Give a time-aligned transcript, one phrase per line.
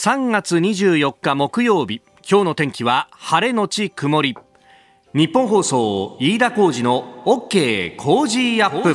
[0.00, 4.36] 3月24日木曜日今日の天気は晴れのち曇り。
[5.12, 8.94] ニッポン放送飯田浩司の OK Cozy up。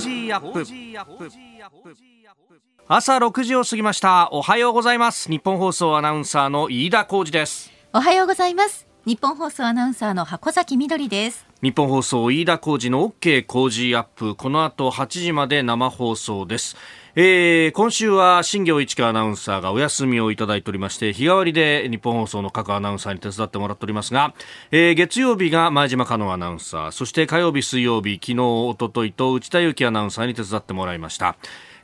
[2.88, 4.30] 朝6時を過ぎました。
[4.32, 5.30] おはようございます。
[5.30, 7.70] ニッポン放送アナウンサーの飯田浩司です。
[7.92, 8.88] おはようございます。
[9.06, 11.46] ニッポン放送アナウンサーの箱崎みどりです。
[11.62, 14.36] ニッポン放送飯田浩司の OK Cozy up。
[14.36, 16.78] この後8時まで生放送です
[17.16, 24.34] えー、今週は新業一華アナウンサーがお休みをいただいておりまして日替わりで日本放送の各アナウンサーに手伝ってもらっておりますが、
[24.72, 31.36] えー、月曜日が前島香音アナウンサーそして火曜日水曜日昨日おとといと内田有紀アナウンサーに手伝ってもらいました。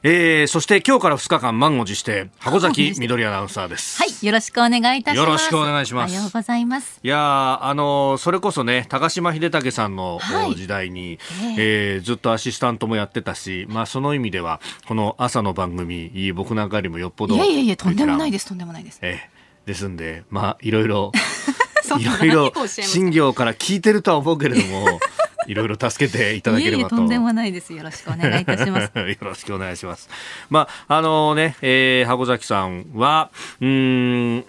[0.02, 4.02] えー、そして今日から2日間満を持して箱崎みどりアナウンサーです。
[4.02, 5.26] はいよろしくお願いいたします。
[5.26, 6.12] よろしくお願いします。
[6.12, 7.02] おはようございます。
[7.04, 10.20] いやあのそれこそね高島秀武さんの、
[10.56, 19.00] 時代に、えー、えー、ずっとアシスタントもやってたしまあその意味ではこの朝の番組僕なんかよりもよっぽどいやいやいやとんでもないですとんでもないです。
[19.02, 21.12] えー、ですんでまあいろいろ
[22.00, 25.00] いろいろ新業から聞いてるとは思うけれども
[25.50, 26.96] いろいろ助けていただければと。
[26.96, 27.74] とんでもないです。
[27.74, 28.92] よろしくお願いいたします。
[28.96, 30.08] よろしくお願いします。
[30.52, 34.46] まあ、あのね、えー、箱崎さんは、うん、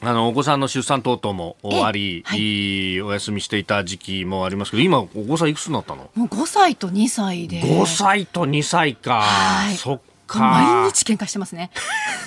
[0.00, 6.10] あの、お子さんの出産等々もあり、はい、お休みしていた時期もありますけど、今、お子さんいくつになったの？
[6.14, 7.60] もう5歳と2歳で。
[7.60, 9.20] 5歳と2歳か。
[9.20, 10.38] はい、そっか。
[10.38, 11.70] 毎日喧嘩してますね。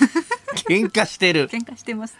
[0.68, 1.48] 喧嘩してる。
[1.50, 2.16] 喧嘩してます。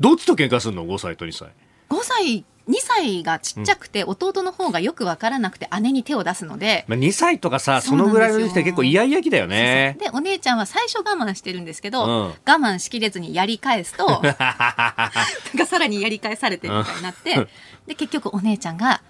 [0.00, 1.48] どっちと喧嘩するの ?5 歳と2歳。
[1.90, 15.12] 5歳2歳がちっちゃくて、弟の方がよく分からなくて姉に手を出すので、まあ、2歳とかさそのぐらいの時って結構イヤイヤ期だよねでお姉ちゃんは最初我慢してるんですけど、うん、我慢しきれずにやり返すと なんか
[15.66, 17.48] さらにやり返されてみたいになって
[17.86, 19.02] で結局お姉ちゃんが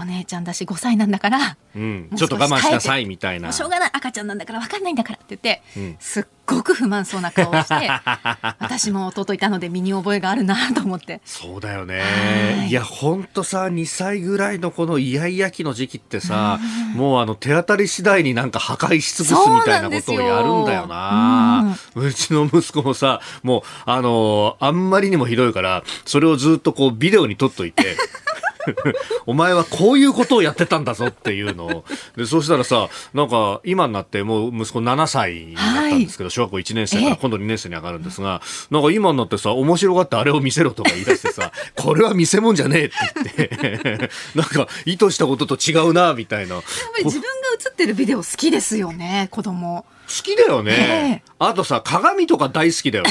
[0.00, 3.52] お姉ちゃんだし5歳なんだから、うん、ちょっと我慢しなさいみたいな。
[3.52, 7.90] しょうがない赤ちゃんなんだから分かんないんだからって言って、うん、すっごく不満そうな顔をして
[8.58, 11.20] 私も弟いたので身に覚えがあるなと思って。
[11.24, 12.66] そうだよね。
[12.68, 12.72] い。
[12.72, 16.58] やほんとさ2歳ぐらいのこのイヤイヤ期の時期ってさ、
[16.94, 21.76] うもうあの手当たり次第になんか破壊し尽くすみたいなことをやるんだよな。
[21.94, 27.96] うちの息子もさもうあのあんまりにもひどいからそれをずっとこうビデオに撮っといて
[29.26, 31.84] お前はこういうことをやってたんだぞっていうのを。
[32.16, 46.56] で、そうしたらさ、なんか、今になってもう息子7歳になったんですけど、はい、小学校1年生から今度2年生に上がるんですが、なんか今になってさ、面白がってあれを見せろとか言い出してさ、 これは見せ物じゃねえって言って、 なんか、意図したことと違うな、みたいな。
[46.56, 47.28] やっぱり自分が
[47.64, 49.84] 映ってるビデオ好きですよね、子供。
[50.08, 51.22] 好きだよね。
[51.38, 53.10] あとさ、鏡とか大好きだよね。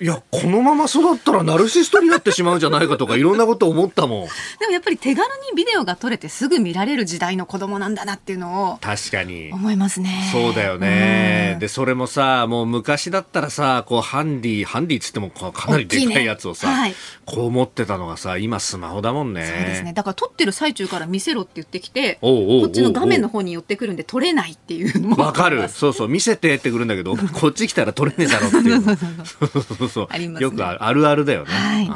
[0.00, 4.26] いやこのまま育ったらナルシストになってしまうんじゃないかとかいろんなこと思ったもん。
[4.60, 9.50] でもやっぱり手軽にビデオが撮れてすぐ見られる時代の子供なんだなっていうのを確かに。
[9.52, 10.28] 思いますね。
[10.32, 16.94] そうだよね、でそれもさもう昔だったらさこうハンディハンディっつってもかなりでかいやつをさ、ねはい、
[17.24, 19.46] こう持ってたのがさ今スマホだもんね。
[19.46, 19.92] そうですね。
[19.92, 25.68] だから撮ってる最中から見せろって言ってきてこっちの画面の方に寄ってくるんで撮れないっていうのもわかる。
[25.68, 26.08] そうそう。
[26.08, 28.82] 見せてってくるんだけどこっち来たら撮れねえだろっていう
[29.62, 31.88] そうそうあります、ね、よくあるあるだよね、はい、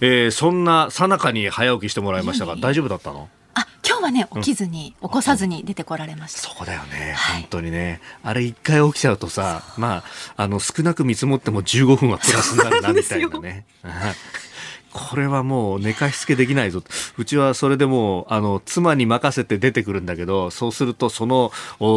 [0.00, 3.28] えー、そんなさなかに早起きしてもらいましたが大丈夫だったの？
[3.54, 8.00] あ今日はね起きずに、うん、起こさずに出てこられました、そうだよね、はい、本当にね。
[8.22, 10.04] あれ一回起きちゃうとさま
[10.36, 13.66] ああの少なく見積もっても15分はプラスになるなみたいなね
[14.92, 16.82] これはもう寝かしつけできないぞ。
[17.16, 21.52] うちはそれでもう、あの、妻に任せて出てくるんだけど、そうするとその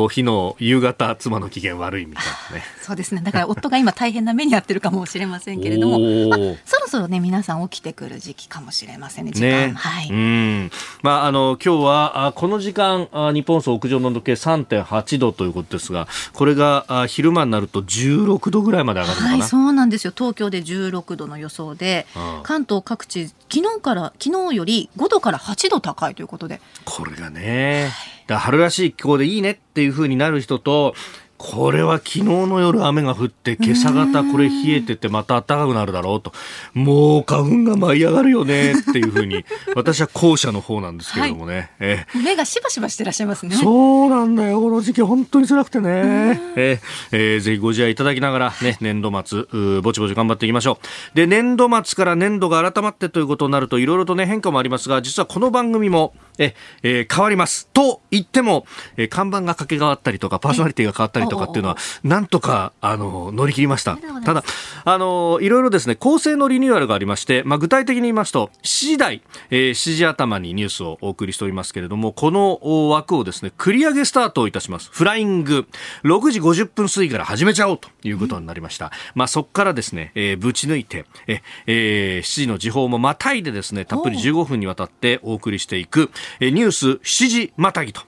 [0.09, 2.63] 日の夕方、妻の機嫌悪いみたいなね。
[2.81, 3.21] そうですね。
[3.23, 5.99] だから夫が今大変な目に遭ってるかもしれませんけれども、
[6.29, 9.47] まあ、そろそろね、皆さん起きてくる時期かもしれませんね、時間。
[9.47, 10.09] ね、はい。
[10.09, 10.71] うん。
[11.01, 20.13] まあ、あの、今日は、あこの時間、あ日本層屋上の温度計3.8度ということですが、これがあ昼間になると16度ぐらいまで上がるのかな、はい、そうなんですよ。
[20.15, 22.05] 東京で16度の予想で、
[22.43, 26.61] 関東各地昨日から昨日より5度から8度高いということで。
[26.85, 27.91] これがね、
[28.27, 30.95] だ春らしい気候でいいねっていうふうになる人と
[31.43, 36.31] これは昨日の夜雨が降って今朝方これ冷えててまた暖かくなるだろうと。
[36.73, 39.43] もう花粉が舞い上がるよねっていうふうに。
[39.75, 43.57] 私は後者の方なんですけれどもね、はい、え目がしばしばしてらっしゃいますね。
[43.57, 44.61] そうなんだよ。
[44.61, 46.79] この時期本当に辛くてね、え
[47.11, 47.37] え。
[47.37, 49.43] ー、ぜひご自愛いただきながらね年度末
[49.81, 51.15] ぼちぼち頑張っていきましょう。
[51.15, 57.67] で年度末から年度が改まってということになるといろいろとね変化もありますが実はこの番組もえ、えー、変わります。
[57.67, 58.65] と言っても、
[58.97, 63.97] えー、看板が掛け替わったりとかパーソナリティが変わったりととかっていうのは、なんとか、あの、乗り切りました。
[64.23, 64.43] ただ、
[64.85, 72.59] あの、いろいろですね、構成のリニューアルがありまして、まあ、具体的に言いますと、7時台、えー、7時頭にニュースをお送りしておりますけれども、この
[72.89, 74.89] 枠をですね、繰り上げスタートいたします。
[74.91, 75.67] フライング、
[76.03, 78.85] 6時50分過ぎから始めちゃおうということになりました。
[78.85, 88.01] うん、まあ、そこからですね、えー、ぶち抜いて、ええー、7時の時報もまたいでですね、たっぷり15分にわたってお送りしていく、えー、ニュース7時またぎと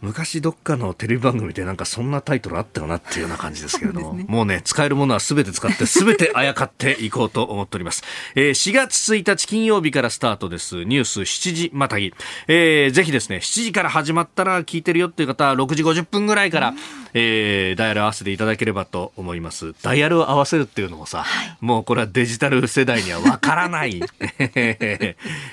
[0.00, 8.02] 昔どっかのテレビ番組でなんかそんなタイトルあったよなっていうような感じですけれども、ね、もうね、使えるものはすべて使ってすべてあやかっていこうと思っております。
[8.34, 10.84] えー、4月1日金曜日からスタートです。
[10.84, 12.14] ニュース7時またぎ。
[12.48, 16.74] えー、ぜひですね、7時から始まったら聞いてるよっていう方は6時50分ぐらいから、
[17.12, 19.74] えー、ダイヤル合わせていただければと思います。
[19.82, 24.00] ダイヤルを合わせるっていうのもさ、はい、もうこれはデジタル世代にはわからない。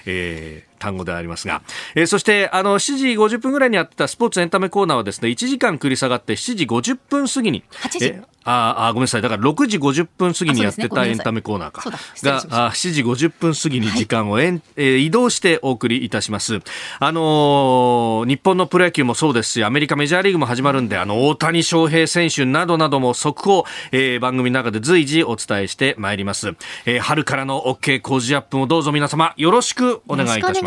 [0.05, 1.61] えー単語でありますが、
[1.95, 7.63] えー、そしてあの7時50分ぐらいにやってたスポーツエンタメコーナーはですね1時間繰り下がって7時50分過ぎに。
[7.71, 8.21] 8時。
[8.49, 9.21] ああごめんなさい。
[9.21, 16.61] だから6時50分過ぎにやってたエンタメコーナーか、ね、があ7時50分過ぎに時間をえん、はい、えー、移動してお送りいたします。
[16.99, 30.66] あのー、日本のプロ野球もそうですしアメリカメジャーリーグも始まるんであの大谷翔平選手などなども速報、えー、番組の中で随時お伝えしてまいります、えー、春からの OK 工事アップもどうぞ皆様よろしくお願いいたしま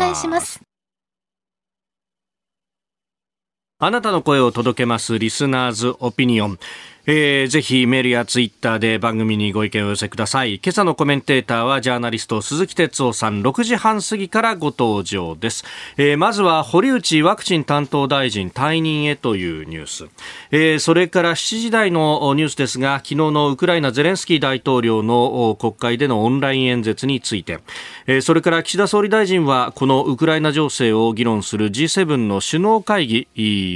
[3.83, 6.59] あなたの声を届けますリスナーズオピニオン。
[7.07, 10.59] えー、ぜひメールやツイッターで番組にご意見を寄せください。
[10.63, 15.65] 今朝のコメンテーターはジャーナリスト鈴木哲夫さん6時半過ぎからご登場です。
[15.97, 20.05] えー、まずは堀内ワクチン担当大臣退任へというニュース。
[20.51, 27.61] えー、それから7時台のニュースですが、昨日のウクライナゼレンスキー大統領の国会でのオンライン演説について、
[28.05, 33.27] えー、それから岸田総理大臣はこのウクライナ情勢を議論する G7 の首脳会議、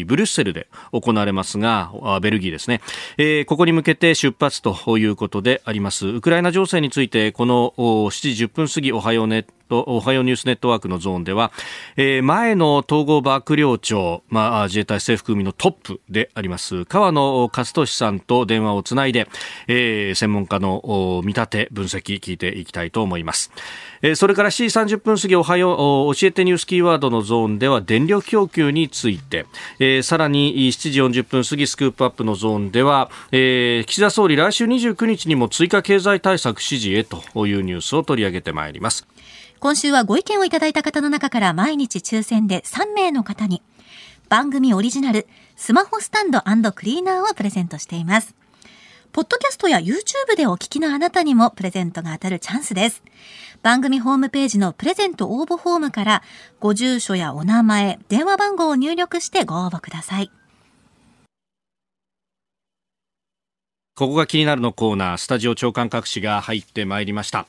[0.06, 2.82] ブリュッセルで行われますが、ベルギーですね。
[3.18, 6.08] えー、ここに向けて出発ということであります。
[6.08, 11.52] ウクライナ情勢についてこの7時10分過ぎおはようねトおはようニュースネットワークのゾーンでは、
[11.98, 19.28] えー、前の統合幕僚長、まあ、自衛隊制服組のトップであります川野勝利さんと電話をつないで、
[19.68, 23.52] えー、専門家の見立て分析聞いていきたいと思います。
[24.02, 29.46] えー、それから7時30分過ぎおはよう教えてニュースキーワードのゾーンでは電力供給について、
[29.80, 39.08] えー、さらに7時40分過ぎスクープアップのゾーンでは、えー、岸田総理来週29日にも追加経済対策指示へというニュースを取り上げてまいります
[39.60, 43.62] 今週はご意見をいただいた方の中から毎日抽選で3名の方に
[44.30, 46.42] 番組オリジナルスマホスタンド
[46.72, 48.36] クリーナーをプレゼントしています
[49.16, 53.02] ポッドキャストや YouTube でお聞きのあなたにもプレゼントが当たるチャンスです。
[53.64, 56.22] 番組ホームページのプレゼント応募フォームから
[56.60, 60.32] ご住所やお名前、電話番号を入力してご応募ください。
[63.96, 67.46] ここが気になるのコーナー、スタジオ長官各紙が入ってまいりました。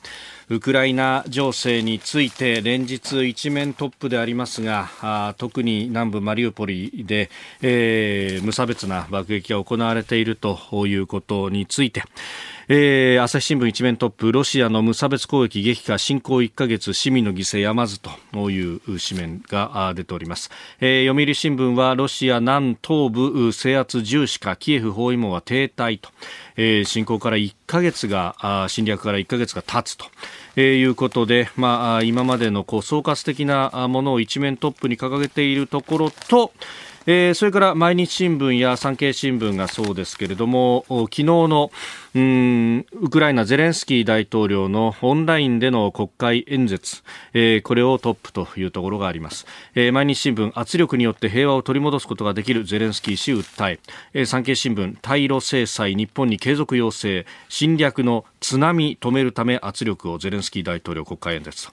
[0.47, 7.29] ウクライナ情勢について連日一面トップでありますが、特に南部マリウポリで、
[7.61, 10.57] えー、無差別な爆撃が行われていると
[10.87, 12.01] いうことについて、
[12.69, 18.09] えー、朝日新聞一面トップロシアの無差別攻撃激化侵攻1ヶ月市民の犠牲やまずと
[18.49, 26.09] いう紙面が出ております、えー、読売新聞はロシア南東部制圧重視かキエフ包囲網は停滞と、
[26.57, 30.05] えー、侵攻から1ヶ月が侵略から1ヶ月が経つと、
[30.59, 36.51] いうことで、まあ、今までのこう総括的なものを一面トップに掲げているところと、
[37.09, 41.71] えー、それから毎日新聞や産経新聞がそうですけれども昨日の
[42.13, 53.79] うんウクライナゼレンスキー大統領のオンラインでの国会演説、えー、これをトップというところがあります、えー、毎日新聞圧力によって平和を取り戻すことができるゼレンスキー氏訴え
[54.13, 61.71] えー、産経新聞対ロ制裁日本に継続要請侵略の津波止めるため圧力をゼレンスキー大統領国会演説と。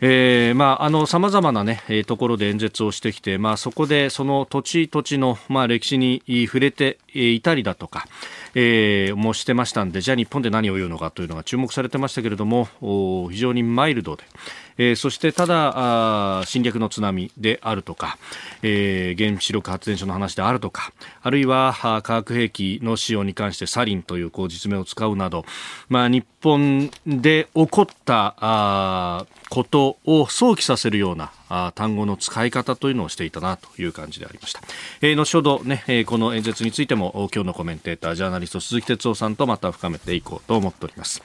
[0.00, 8.06] えー、まあ、あの、様々なね、え、ところで演説をしてきて、まあ、そこで、その土地土地の、まあ、歴史に触れていたりだとか、
[8.54, 12.68] えー、もしてましたんで、じゃあ日本で何を言うのかというのが注目されてましたけれども、
[13.30, 14.24] 非常にマイルドで、
[14.78, 18.18] えー、そしてただあ侵略の津波であるとか、
[18.62, 25.44] えー、原子力発電所の話であるとかあるいは化学兵器の使用に関してサリンというこう実名を使うなど、
[25.88, 34.60] まあ、日本で起こったあことを想起させるようなあ単語の使い方というのをしていたなという感じでありました、
[35.00, 41.22] えー、後ほどね、えー、この演説についても今日のコメンテータージャーナリスト鈴木哲夫さんとまた深めていこうと思っております。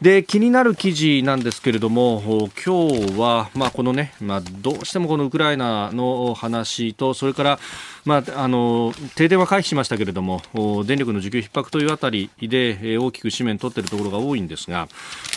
[0.00, 7.58] で気になる記事なんですけれども今日は、まあ、このね、まあ、どうしてもこのウクライナの話とそれから、
[8.04, 10.42] まあ、あの停電は回避しましたけれども
[10.84, 14.86] 電力の需給逼迫というあたりで大きく紙面取っているところが多いんですが、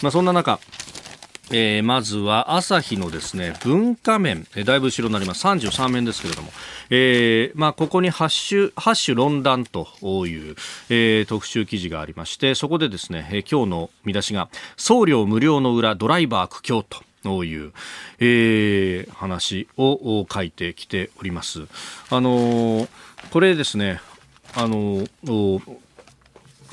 [0.01, 0.59] まあ、そんな中
[1.51, 5.45] えー、まずは朝日のですね文化面、えー、だいぶ後ろになります。
[5.45, 6.51] 33面ですけれども、
[6.89, 9.87] えーまあ、ここにハッシュハッシュ論壇と
[10.27, 10.55] いう、
[10.89, 17.73] えー、特集記事がありましてそこでですね、えー、今日の見出しが送料無料の裏ドライバー苦境とという、
[18.19, 21.67] えー、話を書いてきております。
[22.09, 22.87] あのー、
[23.31, 23.99] これですね、
[24.55, 25.77] あのー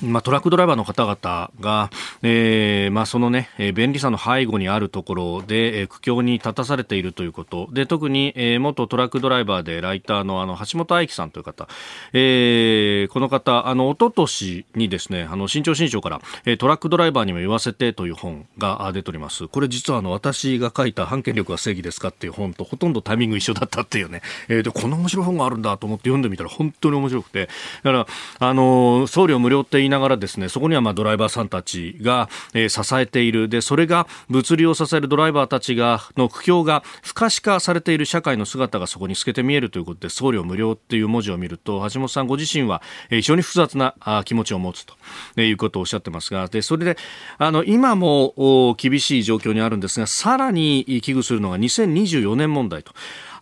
[0.02, 1.90] まあ、トラックドライバーの方々が、
[2.22, 7.68] えーまあ、その、ね、便利さの背後にあるところで、えー、苦境に立たされているということ。
[7.72, 11.68] で特に、えー、元トラックドライバーでライターのあの橋本愛樹さんという方、
[12.12, 19.48] えー、この方あの一昨年にですねあの新潮新潮から、えー、トラックドライバーにも言わせてという本が出ております。
[19.48, 27.48] これ実はあの私が書いた反権力は正義ですかっていう本とほとんどタイミング一緒だったっていうね、えー、でこんな面白い本があるんだと思って読んでみたら本当に面白くて。
[27.82, 28.06] だから
[28.38, 44.94] あの送料無料っていながらですねそこにはまあドライバーさんたちが、えー、支えているでそれが物流を支えるドライバーたちがの苦境が不可視化されている社会の姿がそこに透けて見えるということで送料無料っていう文字を見ると橋本さんご自身は、非常に複雑な気持ちを持つと、
[45.40, 46.96] いうことをおっしゃってますがでそれで
[47.38, 52.92] あの今も厳しい状況にあるんですがさらに危惧するのが2024年問題と。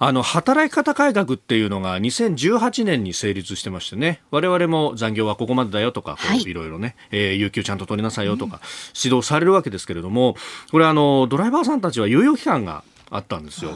[0.07, 4.21] あの働き方改革っていうのが2018年に成立してましてね。
[4.31, 8.61] 我々も残業はここまでだよとか、はい、いろいろね、えー、有給ちゃんと取りなさいよとか、
[9.03, 10.37] 指導されるわけですけれども
[10.71, 13.71] これあのドライバーさんたちは猶予期間があったんですよ。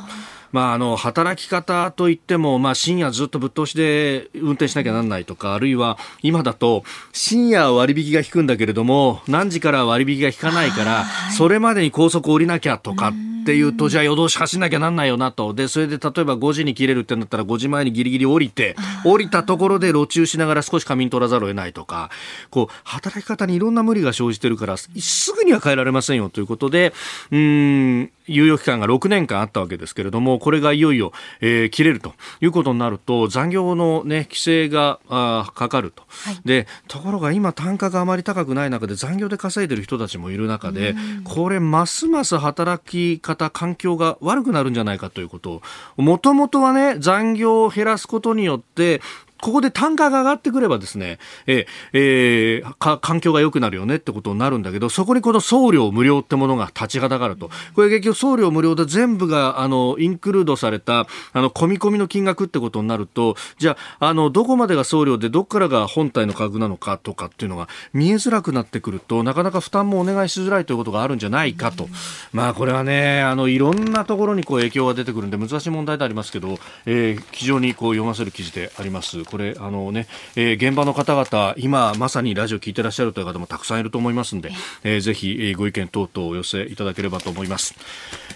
[0.52, 11.04] まあ、あの働き方といっても、まあ、深夜ずっとぶっ通しで運転しなきゃなんないとかあるいは今だと深夜割引が引くんだけれども何時から割引が引かないから
[11.36, 13.12] それまでに高速降りなきゃとか
[13.48, 15.54] っていうと、じゃあ夜通し走んなきゃなんないよなと。
[15.54, 18.76] で、それで例えば5時に切れるってなったら5時前にギリギリ降りて、
[19.06, 22.10] 降りたところで路中しながら少し仮眠取らざるを得ないとか、
[22.50, 24.90] こう、働き方にいろんな無理が生じてるから、す
[25.32, 26.92] ぐには変えられませんよということで、
[27.30, 40.94] うん、猶予期間が6年間あったわけですけれども、これがいよいよ、えー、切れるということになると、残業のね、規制があかかると、はい、で、ところが今単価があまり高くない中で残業で稼いでる人たちもいる中で、
[41.24, 45.62] これますます働き方方、環境が悪くなるんじゃないかということ
[45.96, 49.00] を、もともとはね、残業を減らすことによって、
[49.40, 57.50] ここで単価が上がってくればですね、ええー、環境が良くなるよねってことになるんだけど、そこにこの送料無料ってものが立ちはだかると。
[57.74, 71.88] これ結局送料無料で全部が、あの、インクルードされた、あの、込み込みの金額ってことになると、じゃあ、あの、どこまでが送料でどこからが本体の価格なのかとかっていうのが見えづらくなってくると、なかなか負担もお願いしづらいということがあるんじゃないかと。
[72.32, 79.27] まあ、これはね、あの、いろんなところにこう影響が出てくるんで難しい問題でありますけど、えー、非常にこう読ませる記事であります。
[79.30, 80.06] これあのね、
[80.36, 84.50] えー、現場の方々今まさにラジオ聞いてらっしゃるという方もたくさんいると思いますので、
[84.84, 87.74] えー、ぜひ、えー、ご意見等々お寄せいただければと思います、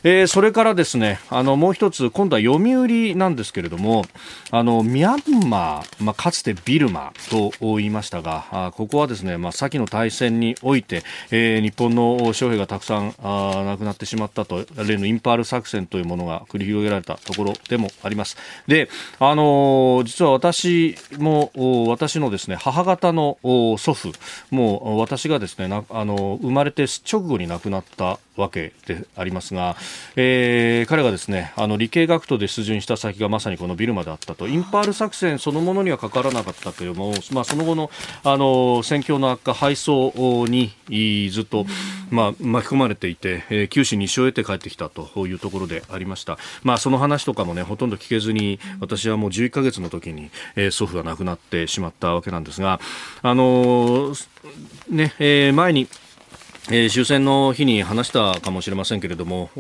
[0.05, 4.05] えー、それからですねあのもう一つ今度は読売なんですけれども
[4.51, 18.37] あのミャンマー、まあ、かつてビルマと言いましたがあここはですね、まあ、先の大戦において、えー、日本の将兵がたくさんあ亡くなってしまったと例のインパール作戦というものが繰り広げられたところでもあります。
[18.67, 21.53] であの実は私も
[21.89, 24.13] 私のですね母方の祖父
[24.51, 29.77] もう私がですねあの生まれて直後に亡くなったわけでありますが、
[30.17, 34.49] えー、彼がですねあの理系学徒で出陣した先がまさにこのビルマであったと。
[34.49, 37.91] インパール作戦そのものにはかからなかったけれども、まあ、その後の
[38.25, 40.13] あの戦況の悪化敗走
[40.51, 40.73] に
[41.31, 41.67] ずっと、
[42.11, 52.81] まあ、巻き込まれていて、えー、九死に一生を得て帰ってきたというところでありました、まあ、その話とかもねほとんど聞けずに私はもう11ヶ月の時に、えー、祖父が亡くなってしまったわけなんですが
[53.23, 54.27] あのー、
[54.91, 55.89] ね、えー、前に
[56.69, 59.51] えー、終戦の日に話したかもしれませんけれども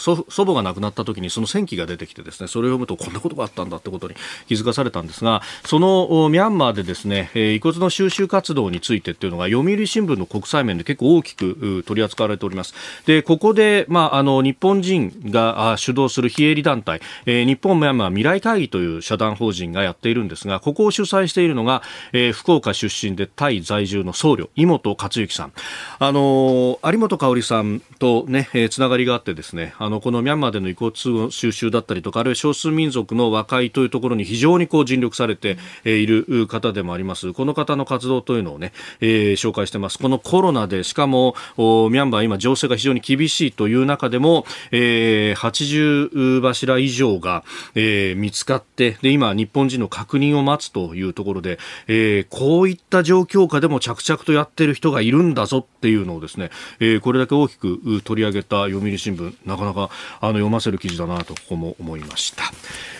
[0.00, 4.16] 祖母が亡くなった時にその戦記が出てきてですねそれを読むとこんなことがあったんだってことに
[4.48, 12.74] 気づかされたんですがそのミャンマーでですね、えー、遺骨の収集活動についてっていうのが読売新聞の国際面で結構大きく取り扱われております。
[13.06, 25.52] でここで、まあ、あの日本人が主導する非営利団体、えー、日本ミャンマー未来会議という社団法人がやっているんですがここを主催しているのが、えー、福岡出身でタイ在住の僧侶井本克幸さん。
[26.00, 30.92] あの有本香さんとね、えー、つながりがあってですね、あのこのミャンマーでの遺骨
[31.30, 37.32] 収集だったりとか、あるいは少数民族の和解というところに非常にこう尽力されている方でもあります。
[37.32, 39.98] この方の活動というのをね、えー、紹介してます。
[39.98, 56.37] このコロナでしかもミャンマー今情勢が非常に厳しいという中でも、えー、80柱以上が、えー、見つかってで今日本人の確認を待つというところで、えー、こういった状況下でも着々とやってる人がいるんだぞっていうのをですね、
[56.80, 59.90] えー、これだけ大きく取り上げた読売新聞なかなか
[60.20, 62.44] あの読ませる記事だなとここも思いました。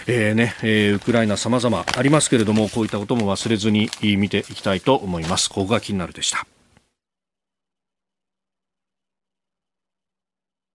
[0.06, 5.48] えーねえー、ウクライナ様々ありますけれどもこういったことも忘れずに見ていきたいと思います。
[5.48, 6.46] ここが気になるでした。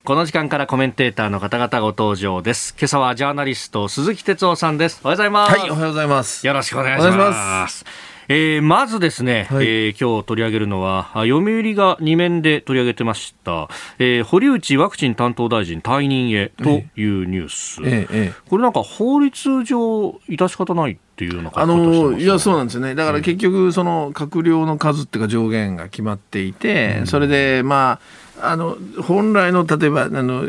[0.05, 2.75] この時間からコメンテーターの方々ご登場です。
[2.77, 4.99] 今朝はジャーナリスト鈴木哲夫さんです。
[5.01, 5.59] おはようございます。
[5.59, 6.45] はい、おはようございます。
[6.45, 8.12] よろしくお願いします。
[8.27, 22.95] えー、まずですね、はい、えー、今日取り上げるのは読売が2面で取り上げてました、えー、堀内ワクチン担当大臣退任へというニュース、ええこれなんか法律上致し方ないっていうのあのいやそうなんですよね。
[22.95, 27.99] だから結局その閣僚の数っていうか上限が決まっていて、うん、それでまあ
[28.41, 30.45] あの本来の例えばあの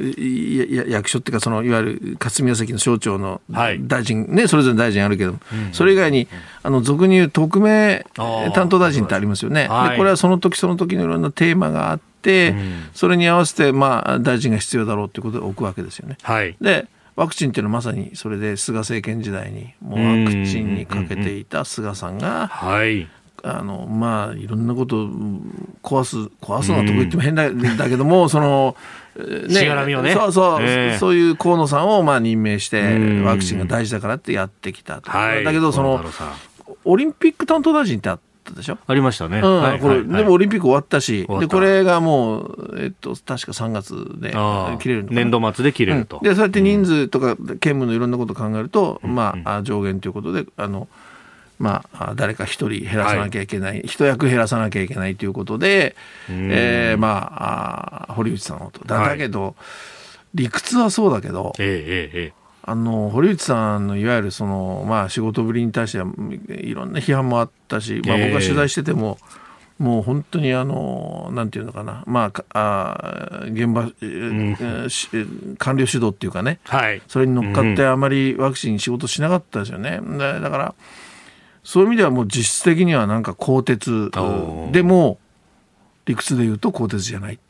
[0.88, 5.38] 役所っていうかそのいわゆる霞が関の省庁の大臣、はい、ねそれぞれ大臣あるけど、うん、
[5.73, 6.29] それ以外に
[6.62, 8.07] あの俗に言う特命
[8.55, 9.69] 担当大臣ってありますよね。
[9.69, 16.17] はい、でこれはその時その時のいろんなテーマがあって、うん、それに合わせてまあ大臣が必要だろうということで置くわけですよね。
[16.23, 16.87] はい、で
[17.17, 23.09] ワクチンっていうのはまさにそれで菅政権時代にもうワクチンにかけていた菅さんが、はい、
[23.47, 25.07] あのまあいろんなこと
[25.83, 28.75] 壊す壊すのはとこ言っても変だ,、だけどもその
[29.17, 30.13] ね、しがらみをね。
[30.13, 36.05] そうそう、えー、そういう河野さんをまあ任命してワクチンが大事だからってやってきたと、はい、だけどその
[36.85, 38.79] オリンピック担当大臣ってあったでしょ？
[38.87, 39.63] ありましたね、うん。
[39.63, 44.35] はい、これ、はい、でもオリンピック終わったしでこれがもう、えっと、確か3月で
[44.83, 50.89] 切れる年度末で切れると、うん、でそうやって人数とか兼務のいろんなことを考えると、うん、まあ上限ということであの
[51.59, 55.95] まあ、誰か一人減らさなきゃいけない、はい、一役減らさなきゃいけないということで、
[56.29, 58.99] えー、まあ堀内さんのとだ。
[59.09, 59.55] だけど、はい、
[60.35, 62.33] 理屈はそうだけど、ええええ、
[62.63, 66.07] あの堀内さんのいわゆるその、まあ、仕事ぶりに対しては
[66.49, 69.19] いろんな批判もあったし、まあ、僕が取材してても、
[69.79, 74.57] えー、もう本当にあのなんていうのかな、まあ、あ現場、うん、
[75.59, 80.01] 官僚主導っていうかね、はい、それに乗っかってあまりワクチン仕事しなかったですよね。
[80.19, 80.75] だから
[81.64, 84.11] そういう意味ではもう実質的にはなんか鋼鉄
[84.71, 85.18] でも
[86.04, 87.38] 理屈で言うと鋼鉄じゃない。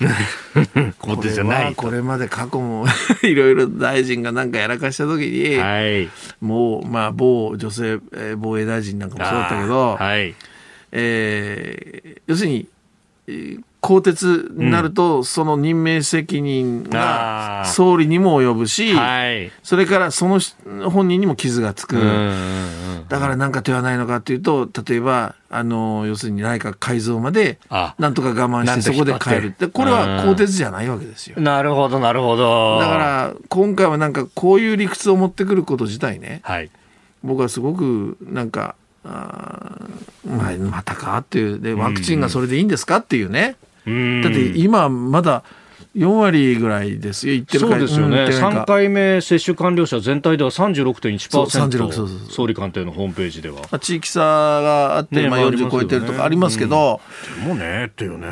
[1.00, 2.86] 鋼鉄じゃないこれまで過去も
[3.22, 6.08] いろいろ大臣がなんかやらかした時に、はい、
[6.40, 7.98] もうまあ某女性
[8.36, 10.34] 防衛大臣なんかもそうだったけど、はい。
[10.92, 12.68] えー、要するに
[13.84, 20.40] 更迭になると、うん、その任命責任が総理にも及ぶし、はい、それからその
[20.88, 21.96] 本人にも傷がつく。
[23.10, 27.58] だから何か手はないのかというと、例えば、あの、要するに内閣改造まで、
[27.98, 29.54] なんとか我慢してそこで変える。
[29.58, 31.38] で、これは更迭じゃないわけですよ。
[31.38, 32.78] なるほど、なるほど。
[32.80, 36.70] だから、今回はなんかこういう理屈を持ってくること自体ね、はい、
[37.22, 39.76] 僕はすごくなんか、あ
[40.26, 41.60] まあ、またかっていう。
[41.60, 43.56] で、ワクチンがそれでいいんですかっていうね。
[43.86, 45.42] だって今まだ
[45.96, 53.78] 4割ぐらいですよ、ってるそうですよね、3回目接種完了者全体では36.1%、総理官邸のホームページでは。
[53.78, 57.00] 地域差があって、ね、まあ、40超えてるとかありますけど、
[57.38, 58.26] うん、でもねっていうね。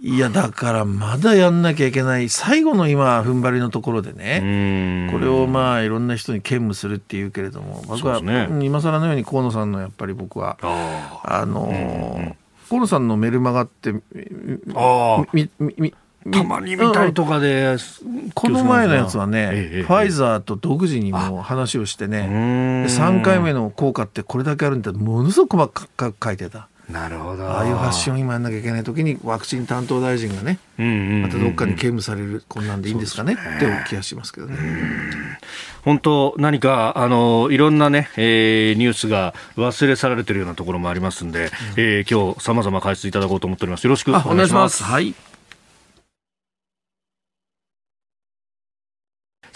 [0.00, 2.28] いやだからまだやんなきゃいけない。
[2.28, 5.10] 最後の今踏ん張りのところでね。
[5.12, 7.82] これをまあいろんな人に兼務するっていうけれども。
[7.88, 8.20] 僕は
[8.62, 12.36] 今更のように河野さんのやっぱり僕はあの
[12.68, 13.94] 河野さんのメルマガって
[14.74, 15.94] あみみ
[16.30, 17.76] たまに見たいとかで、
[18.34, 26.68] この前のやつはね、ええ、ファイザーと独自にも話をしてね、3回目の効果ってこれだけあるんだものすごく細かく書いてた。
[26.88, 34.56] なるほどああいう発信を今やんなきゃいけない時にワクチン担当大臣がね、またどっかに兼務されるこんなんでいいんですかねって気がしますけどね。
[35.84, 43.84] 本当何かあのいろんなね、えー、ニュースが忘れ去られてるようなところもありますんで、うん、えー、今日さまざま解説いただこうと思っております。
[43.84, 44.82] よろしくお願いします。
[44.82, 45.14] はい。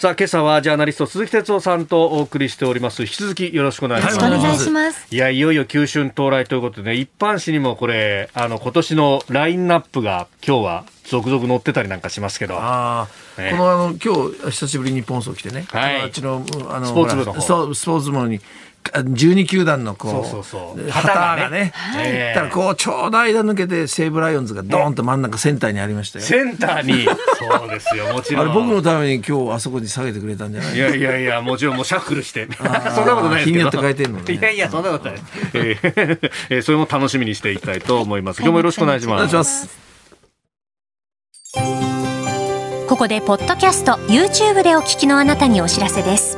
[0.03, 3.03] さあ今朝はジャーナリスト鈴木哲夫さんとお送りしております。
[3.03, 4.15] 引き続きよろしくお願いします。
[4.17, 5.07] よろしくお願いします。
[5.09, 12.57] いやいよいよ旧春到来ということでね一般紙にもこれあの今年のラインナップが今日は続々載ってたりなんかしますけど。
[12.59, 18.41] あ、ね、このあの今日久しぶりに日本層来てね、はい、あっちのあのスポーツ部のスポーツ部に
[18.83, 20.89] 12球団のこうそうそうそう。
[20.89, 22.33] 旗がね旗がね。
[22.35, 26.25] だからこうちょうど間抜けて西武ライオンズがドーンと真ん中センターにありましたよ。
[26.25, 27.05] センターに。
[27.39, 28.41] そうですよもちろん。
[28.41, 32.47] あれ僕のために今日あそこに下げてくれたんじゃないいやいやいやもちろんもうシャッフルして。
[32.57, 32.65] そん
[33.07, 33.51] なことないですけど。
[33.51, 34.33] 日によって変えてんのね。
[34.33, 35.19] いやいやそんなことない、
[35.53, 38.37] えーえーそれも楽しみにしていきたいと思います。
[38.39, 39.19] 今日もよろしくお願いしおます。
[39.19, 39.83] 願いします。
[42.89, 46.37] ここでポッドキャスト YouTube でお聞きのあなたにお知らせです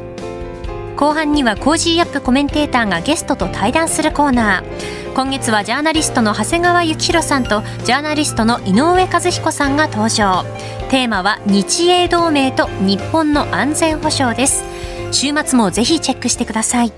[1.01, 5.13] 後半には Cozy up コメンテーターがゲストと対談するコーナー。
[5.15, 10.45] 今月はジャーナリストの長谷川幸洋さんとジャーナリストの井上和彦さんが登場。
[10.91, 14.63] テーマは日英同盟と日本の安全保障です。
[15.11, 16.93] 週末もぜひチェックしてください。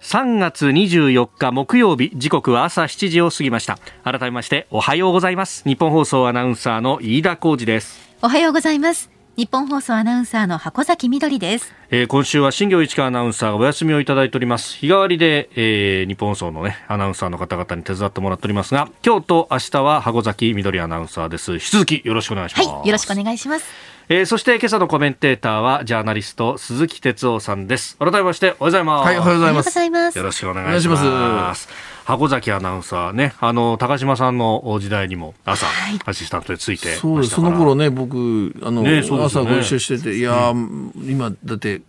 [0.00, 3.78] 3月24日木曜日時刻は朝7時を過ぎました。
[4.02, 5.62] 改めましておはようございます。
[5.62, 8.12] 日本放送アナウンサーの飯田浩二です。
[8.22, 11.74] おはようございます日本放送アナウンサーの箱崎みどりです。
[11.90, 14.76] えー今週は新業市川アナウンサーがお休みをいただいております。
[14.76, 21.54] 日替わりで、えー日本放送のねアナウンサーの方々に手伝ってもらっておりますが今日と明日は箱崎みどりアナウンサーです。
[21.54, 23.66] 引き続きよろしくお願いします、はいよろしくお願いします。
[24.08, 27.96] えーそして今朝のコメンテーターはジャーナリスト鈴木哲夫さんです。
[27.98, 29.76] 改めましておはようございます、はいおはようございます。
[29.76, 30.18] おはようございます。
[30.18, 31.93] よろしくお願いします。
[32.04, 35.98] 箱崎アナウンサーね、あの高島さんの時代にも朝、はい。
[36.04, 37.58] アシスタントでついてそうですそましたから。
[37.58, 39.08] の頃ね僕あの、ねね。
[39.08, 41.80] 朝ご一緒してていやー、今だって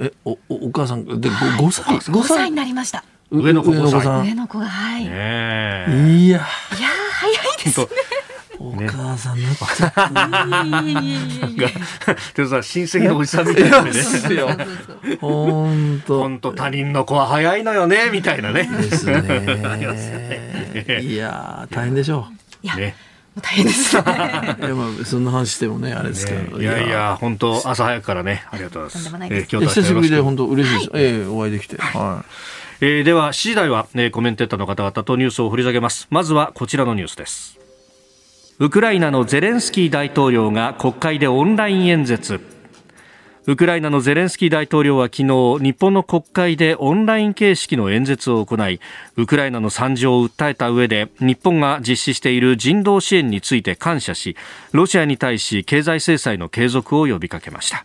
[0.00, 3.04] えおおお母さんで 5, 歳5 5歳になりました。
[3.30, 4.24] 上の子上の子さん。
[4.26, 5.16] 上の子がはい、いやね
[5.88, 7.80] えいやー早いです
[8.70, 13.92] 本お母さんなっちゃさ親戚のおじさんみたいなね。
[13.92, 14.48] ですよ
[15.20, 18.68] 本当本当他人の子は早いのよねみたいなね。
[18.70, 19.12] ですね。
[21.02, 22.26] いやー大変でしょ
[22.62, 22.96] いや、ね。
[23.34, 24.02] もう大変ですね。
[24.06, 29.04] ういやまあそんな話してもねあれですけど、ねいやいや本当朝早くからねありがとうございます。
[29.04, 29.56] とんでもないです。
[29.56, 31.76] えー久しぶりで本本当嬉しいです、ええお会いできて。
[31.76, 32.24] は
[32.80, 36.06] えーでは7時台は、えーコメンテーターの方々とニュースを掘り下げます。
[36.10, 37.63] まずはこちらのニュースです
[38.60, 42.40] ウクライナのゼレンスキー大統領が国会でオンライン演説。
[43.46, 48.80] ウクライナのゼレンスキー大統領は昨日日本の国会でオンライン形式の演説を行い
[49.16, 54.34] ウクライナの惨状を訴えた上で日本が実施している人道支援について感謝し
[54.72, 57.84] ロシアに対し経済制裁の継続を呼びかけました。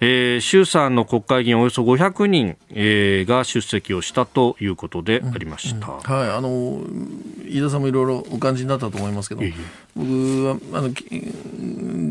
[0.00, 5.86] えー衆参の国会議員およそ500人、えーが出席をしたということでありました。
[5.86, 6.82] い、はい、あの
[7.48, 9.54] 飯田さんもいろいろお感じになったと思いますけど、いえいえ。
[9.96, 11.04] 僕はあのき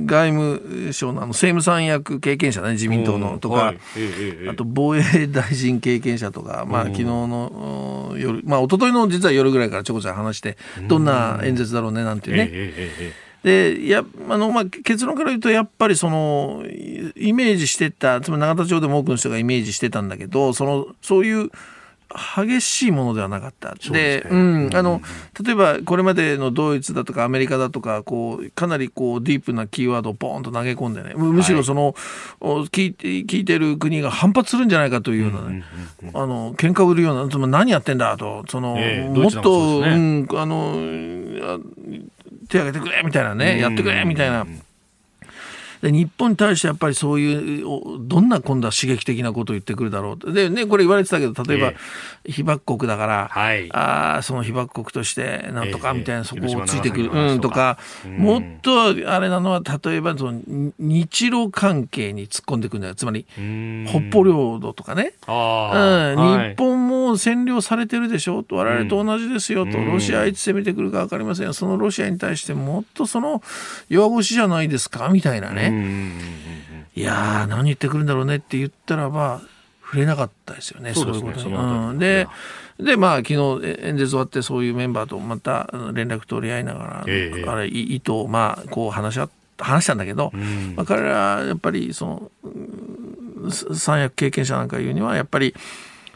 [0.06, 3.80] 外務省のあの政務三役経験者ね自民党のとか、はい。
[3.98, 13.27] ええええあと防衛大臣経験者とか、まあ昨日のお夜、まあ一昨日の実は夜ぐらいからちょこちょこ話して、どんな演説だろうねなんていうね。
[13.44, 21.52] でやあの、まあ、結論から言うとやっぱりそのイイメージしてたつまり永田町でも多くの人がイメージしてたんだけどそのそういう
[22.10, 23.76] 激しいものではなかった。
[23.76, 24.36] でですねう
[24.70, 25.02] ん、あの
[25.44, 31.96] 例えばこれまでのドイツだとかアメリカだとかこうかなりこうディープなキーワードをポーンと投げ込んでねむむしろその、
[32.40, 35.64] お聞いて聞いてる国が反発するんじゃないかというようなね、
[36.14, 40.76] あの喧嘩を売るようなつまり何やってんだとその、ええもっと、ねうん、あの
[41.44, 41.60] あ
[42.48, 44.46] 手挙げてくれみたいなね、やってくれみたいな。
[45.82, 50.32] で日本に対してやっぱりそういうおどんな今度は刺激的なことを言ってくるだろうと。
[50.32, 53.70] でねこれ言われてたけど例えば、え被爆国だから、はい。
[53.72, 58.18] あーその被爆国としてなんとかええみたいな、そこをついてくる、うん、とか、うん。
[58.18, 62.96] もっとあれなのは例えばそのに日露関係に突っ込んでくるんだよ。
[62.96, 63.86] つまりうん。
[63.88, 69.92] 北方領土とかね、あうん日本も占領されてるでしょと我々と同じですよと、うん。
[69.94, 71.54] ロシアいつ攻めてくるか分かりませんよ。
[71.54, 73.42] そのロシアに対してもっとその
[73.90, 79.42] 弱腰じゃないですかみたいなね、いやー何言ってくるんだろうねって言ったらば
[79.84, 81.56] 触れなかったですよねそうねいうことに。
[81.56, 82.00] うん。
[82.00, 82.28] で
[82.80, 87.44] でまあ昨日え演説終わってそういうメンバーとまたうん連絡取り合いながら、ええ。
[87.48, 90.76] あれい意図をまあこう話し合話したんだけど、ん。
[90.76, 92.48] まあ、彼らはやっぱりそのう
[93.48, 95.56] ん三役経験者なんか言うにはやっぱり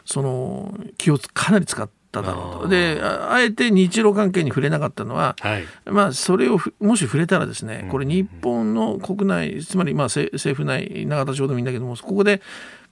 [0.04, 2.68] その気をかなり使っただろうと。
[2.68, 5.64] でああえて日露関係に触れなかったのは、はい。
[5.86, 12.42] まあ、それをふもし触れたらですね、これ日本の国内、つまりまあ政政府内、永田町でもいいんだけども、ここで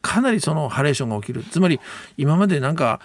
[0.02, 1.44] かなりそのハレーションが起きる。
[1.44, 1.78] つまり
[2.16, 3.00] 今までなんか、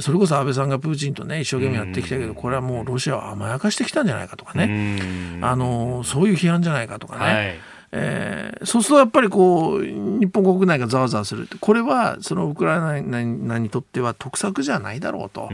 [0.00, 5.38] それこそ安倍さんがプーチンとね一生懸命やってきたけどこれはもうロシアを甘やかしてきたんじゃないかとかね。
[5.40, 7.58] あのそういう批判じゃないかとかね、はい、
[7.90, 15.48] えー、そうするとやっぱりこう日本国内がざわざわするこれはそのウクライナにとっては得策じゃないだろうと。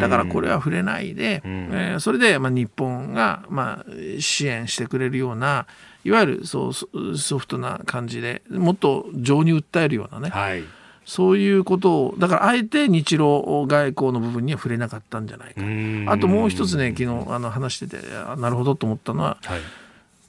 [0.00, 5.66] だからこれは触れないで、えー、それでまあ日本がまあ支援してくれるような
[6.04, 10.62] いわゆるそうソフトな感じでもっと情に訴えるようなね、はい。
[11.06, 16.12] そういうことをだからあえて日露外交の部分には触れなかったんじゃないか。
[16.12, 19.60] あともう一つね昨日あの話しててなるほどと思ったのは、はい、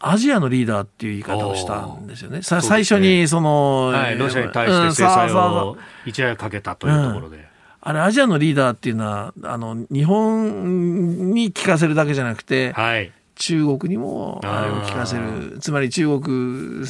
[0.02, 2.42] アジアのリーダーっていう言い方をしたんですよね。
[2.42, 7.38] さ、ね、最初にその、はい、ロシアに対して制裁を一夜かけたというところで。
[7.38, 7.44] うん。
[7.82, 15.58] あれ、アジアのリーダーっていうのは、あの、日本に聞かせるだけじゃなくて、はい、中国にもあれを聞かせる。
[15.60, 16.86] つまり中国、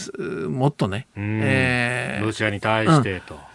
[0.49, 3.35] もっとね、えー、ロシアに対してと。
[3.35, 3.50] うん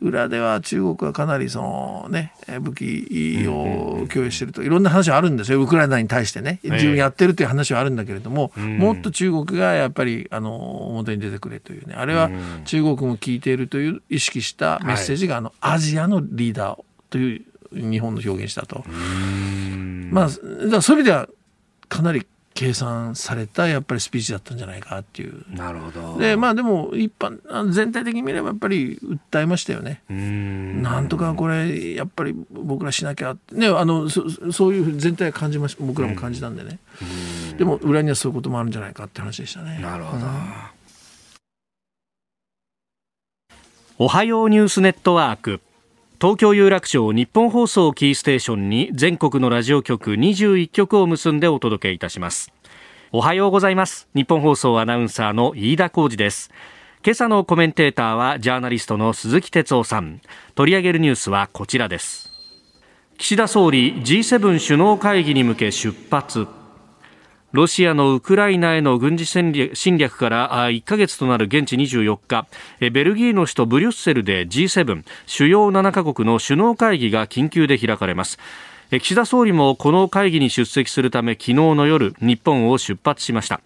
[0.00, 5.62] 裏では中国はかなりその、ね、武器を供与しているといろんな話はあるんですよ。
[5.62, 6.60] ウクライナに対してね。
[6.62, 11.94] 自分やってるという話はあるんだけれども、もっと中国がやっぱりあの表に出てくれというね。
[11.94, 12.30] あれは
[12.64, 18.84] 中国も聞いているという意識したメッセージが、あのアジアのリーダーという日本の表現したと。
[20.10, 21.28] まあ、そういう意味では
[21.88, 25.44] かなり計算されたやっぱりスピーチだったんじゃないかっていう。
[25.50, 26.18] なるほど。
[26.18, 30.02] でまあでも一般全体的に見ればやっぱり訴えましたよね。
[30.08, 36.78] うんなんとかこれやっぱり僕らしなきゃねあのそそういう全体感じまし僕らも感じたんでね。
[37.58, 39.80] でも裏にはそういうこともあるんじゃないかって話でしたね。
[39.82, 40.24] なるほど。
[43.98, 45.60] おはようニュースネットワーク。
[46.20, 52.52] 東京有楽町日本放送キーステーションに全国のラジオ局21局を結んでお届けいたします。
[53.10, 54.08] おはようございます。
[54.14, 56.52] 日本放送アナウンサーの飯田浩二です。
[57.04, 60.20] 今朝のコメンテーターはジャーナリストの鈴木哲夫さん。
[60.54, 62.30] 取り上げるニュースはこちらです。
[63.18, 66.46] 岸田総理 G7 首脳会議に向け出発。
[67.54, 69.52] ロシアのウクライナへの軍事侵
[69.96, 72.48] 略から1ヶ月となる現地24日
[72.80, 78.40] ベルギーの首都ブリュッセルで G7 主要7カ国の首脳会議が緊急で開かれます。
[78.90, 83.60] 岸田総理もこの会議に出席するため昨日の夜日本を出発しました。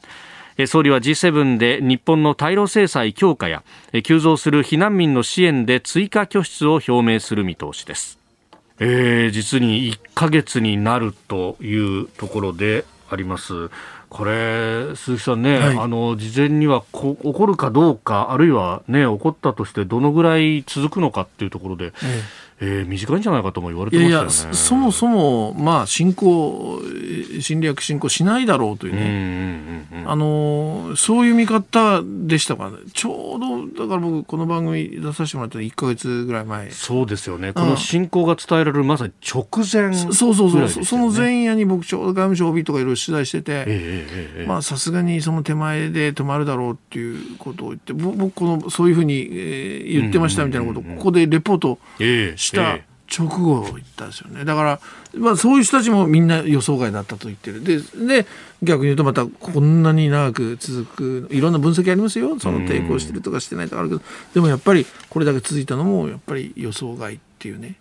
[0.67, 3.63] 総理は G7 で日本の対ロ制裁強化や
[4.05, 8.19] 急増する避難民の支援で追加拠出を表明する見通しです。
[8.81, 13.71] えー、実に1ヶ月になるというところであります。
[14.09, 24.11] これ、鈴木さんね、はい、あの事前にはこ起こるかどうか、あるいは、ね、起こったとして、どのぐらい続くのかっていうところで、えええー、短いんじゃないかとも言われてましね。
[24.11, 26.81] いやいやそもそも、まあ、侵攻、
[27.41, 36.71] 侵略、侵攻しないだろうというね、あのそういう見方でしたから、ね、ちょうど、だから僕、この番組出させてもらったの1か月ぐらい前。
[36.71, 52.79] そうですよね、この侵攻が伝えられるまさに直前、ね、そうそうそう、その前夜に僕、ちょうど外務省 OB とかいろいろ取材してて、まあ、さすがにその手前で止まるだろうっていうことを言って、僕、このそういうふうに、えー、言ってましたみたいなことを、ここでレポートして、した
[53.11, 54.45] 直後言ったんですよね。
[54.45, 54.81] だから、
[55.15, 57.65] まあ、そういう人たちもみんな予想外だったと言ってる。
[57.65, 58.27] で、で
[58.63, 62.39] 逆に言うとまたこんなに長く続く、いろんな分析ありますよ。
[62.39, 64.03] その抵抗してるとかしてないとかあるけど、
[64.35, 67.77] でもやっぱりこれだけ続いたのもやっぱり予想外っていうね。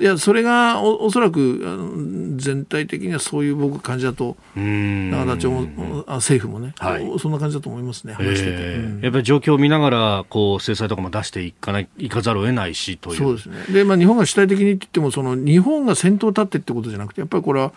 [0.00, 13.16] いやそれがおおそらく全体的にはそういう僕感じだと永田町も政府もね、はい、そんな感じだと思いますね話してて、えーうん、やっぱり状況を見ながらこう制裁とかも出していかないいかざるを得ないしという。
[13.16, 13.56] そうですね。
[13.70, 17.72] で、まあ、日本が主体的にって言ってもその日本が先頭立ってってことじゃなくてやっぱりこれは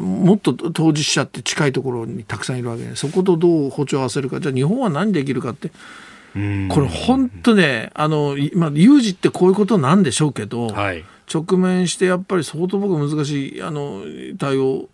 [0.00, 14.02] もっと当事者って近いところにたくさんいるわけでそことどう歩調を合わせるかじゃあ日本は何できるかってこれ本当ねあの、まあ、有事ってこういうことなんでしょうけど、はい直面してやっぱり相当僕難しいあの
[14.38, 14.88] 対応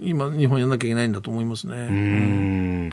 [0.00, 1.76] 今、日本やらなきゃいけないんだと思いますね。
[1.76, 2.90] うん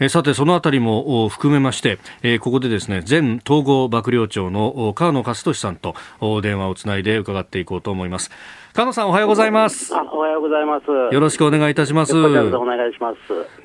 [0.00, 5.94] えさて、そのあたりも含めまして、えー、ここでですね、前統合幕僚長の川野勝利さんと
[6.42, 8.30] 電話をつないで伺っていこうと思います。
[8.74, 9.94] 菅野さんおはようございます。
[9.94, 11.14] おはようございます。
[11.14, 12.18] よろしくお願いいたします。
[12.18, 13.16] お願いします。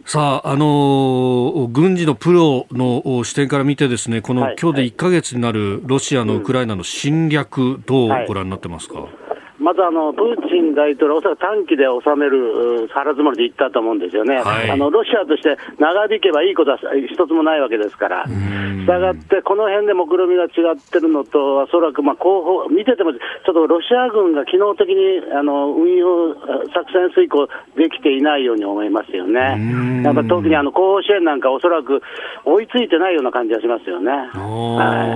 [0.05, 9.18] さあ、あのー、軍事のプロの視点から見てですね、この、はい、今日で1か月になるロシアのウクライナの侵略、どうご覧になってますか、はい
[9.59, 16.79] まずあのプーチン大統領、おそらく短期で収める腹積もりで言ったと思うんですよね、はい、あのロシアとして長引けばいいことは
[17.11, 23.17] 一つもないわけですから、したがって、この辺で目論みが違ってるのと、おそらくまあ後方、見てても、ちょ
[23.51, 26.33] っとロシア軍が機能的にあの運用、
[26.73, 32.01] 作戦遂行できていないように思いますよね、やっぱ特にあの後方支援なんか、おそらく
[32.45, 34.11] 追いついてないような感じがしますよね。
[34.11, 34.29] はい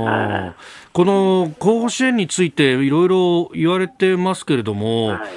[0.05, 5.29] はいこの候補支援についていろいろ言われてますけれども、はい。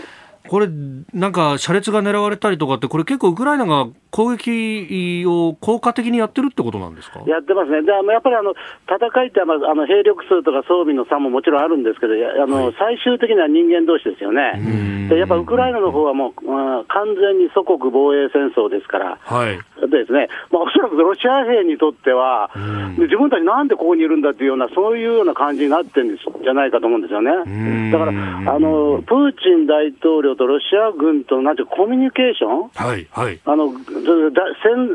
[0.48, 0.68] これ、
[1.12, 7.20] なんか車列が狙われたりとかって、これ結構ウクライナが攻撃を効果的にやってるってことなんですか？
[7.26, 8.54] やってますね、でやっぱりあの
[8.88, 22.50] 戦いって、まあ、あの兵力数とか装備の差ももちろんあるんですけど、あの、はい、最終的には人間同士ですよね、でやっぱウクライナの方はもう、まあ、完全に祖国防衛戦争ですから、はい、ですね、まあ、おそらくロシア兵にとっては、
[22.96, 27.92] 自分たちなんでここにいるんだっていうような、そういうような感じになってるんじゃないかと思うんですよね。
[27.92, 33.72] だからあのプーチン大統領とロシア軍となんてコミュニケーション、はいはい、あの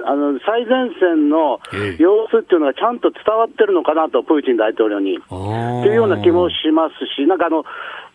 [0.06, 1.60] あの最前線の
[1.97, 5.17] 様子っていうのがちゃんと伝わってるのかなと、プーチン大統領に。
[5.17, 7.65] っていうような気もしますし、なんかあの、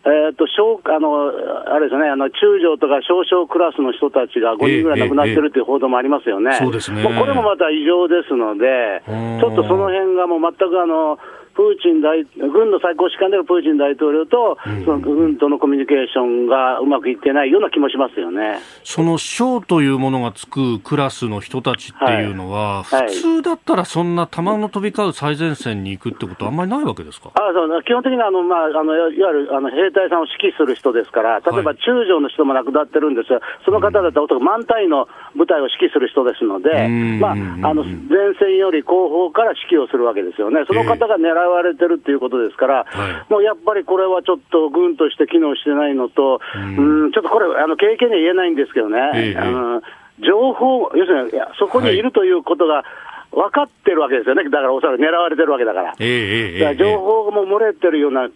[0.05, 1.33] えーと、小あの
[1.67, 7.03] あれですね、あの中将とか少々クラスの人たちが5人ぐらい亡くなってるっていう報道もありますよね、そうですね。
[7.03, 11.19] これもまた異常ですので、ちょっとその辺がもう全くあの
[11.57, 18.59] プーチン大軍の最高指揮官であるプーチン大統領と、その軍とのコミュニケーションがうまくいってないような気もしますよね。
[18.83, 27.31] その将というものがつくクラスの人たちっていうのは、はい、普通だったらそんな弾の飛び交う最前線に行くってことはあんまりないわけですか？
[27.33, 27.83] あそう。
[27.83, 40.61] 基本的にあの、まあ、あのいわゆるあの兵隊さんを指揮する人ですから、例えば中将の人も亡くなってるんですが、その方だったら、おそらく満隊の部隊を指揮する人ですので、まあ、あの前線より後方から指揮をするわけですよね。
[40.67, 49.81] その方が狙われてるっていうことですから、はい、もうやっぱりこれはちょっと軍として機能してないのと、うん、ちょっとこれ、あの経験には言えないんですけどね、えー、あの
[50.19, 52.01] 情報、要するにいやそこにい。
[52.01, 52.83] るということが、
[53.31, 58.29] 分かってるわけですよね、だからおそらく狙われてるわけだから、えー、だから情報も漏れてるような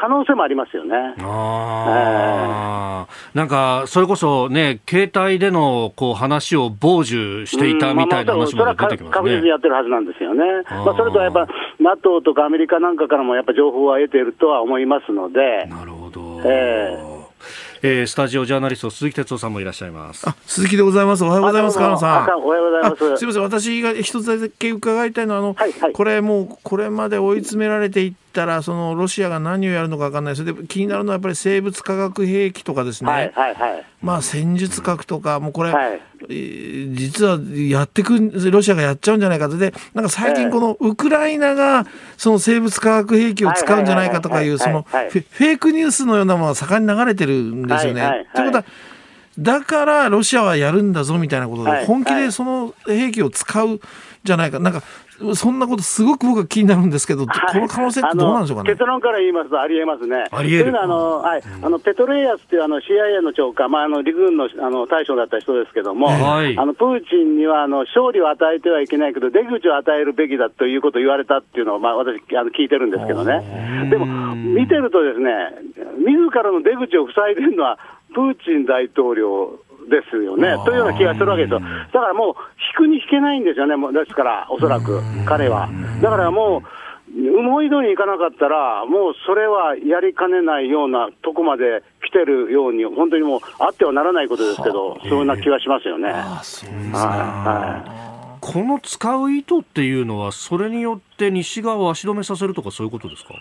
[0.00, 0.94] 可能性もありますよね。
[1.20, 9.10] あえー、なんか、それこそね、携帯でのこう話を傍受していたみたいな話も出てきますね。
[9.10, 10.42] 確実にやってるはずなんですよね。
[10.70, 11.46] まあ、それとやっぱ、
[11.78, 15.66] NATO とかアメリカなんかからもやっぱ情報は得ているとは思いますので。
[15.66, 16.40] なるほど。
[16.46, 17.20] えー
[17.82, 20.28] えー、スタジオジャーナリスト鈴木哲夫さんもいらっしゃいます。
[20.28, 21.24] あ鈴木でございます。
[21.24, 22.42] おはようございます川野さん。
[22.42, 23.16] おはようございます。
[23.18, 23.42] すみません。
[23.42, 30.36] 私が一つだけ伺いたいのはあの、はいはい、これもうこれまで追い詰められていったらそのロシアが何をやるのか分かんない。
[30.36, 36.00] それで気になるのはやっぱり生物化学兵器とかですね、はいはいはい、まあ戦術核とかもうこれ、はい、
[36.94, 38.18] 実はやってく
[38.50, 48.26] ロシアがやっちゃうんじゃないかとでなんか最近このウクライナがその生物化学兵器を使うんじゃないかとかいうそのフェイクニュースのようなものが盛んに流れてるんですよね。
[48.34, 48.64] ということは
[49.38, 53.80] だからロシアはやるんだぞみたいなことで、本気でその兵器を使う
[54.22, 54.82] じゃないか、なんか
[55.34, 58.70] そんなことすごく僕は気になるんですけど、はい、この可能性ってどうなんでしょうかね？
[58.70, 60.24] 結論から言いますとありえますね。
[60.30, 60.80] ありえる。
[60.80, 73.88] あの、はい、あのペトレイアスっていうあの CIA の長官、まああの陸軍のあの大将だった人ですけども、はい、あのプーチンにはあの勝利を与えてはいけないけど出口を与えるべきだということを言われたっていうのをまあ私あの聞いてるんですけどね。
[73.90, 75.30] でも見てるとですね、
[75.98, 77.78] 自らの出口を塞いでるのは
[78.14, 80.56] プーチン大統領ですよね。
[80.64, 81.60] というような気がするわけですよ。
[81.60, 82.34] だからもう、
[82.78, 85.68] 引くに引けないんですよね、ですから、おそらく、彼は。
[86.00, 86.68] だからもう、
[87.12, 96.14] 思い通りにいかなかったら、もうそれはやりかねないようなとこまで来てるように、本当にもうあってはならないことですけど、そんな気がしますよね。
[98.40, 103.34] この使う意図っていうのは、それによって西側を足止めさせるとか、そういうことですか？
[103.34, 103.36] い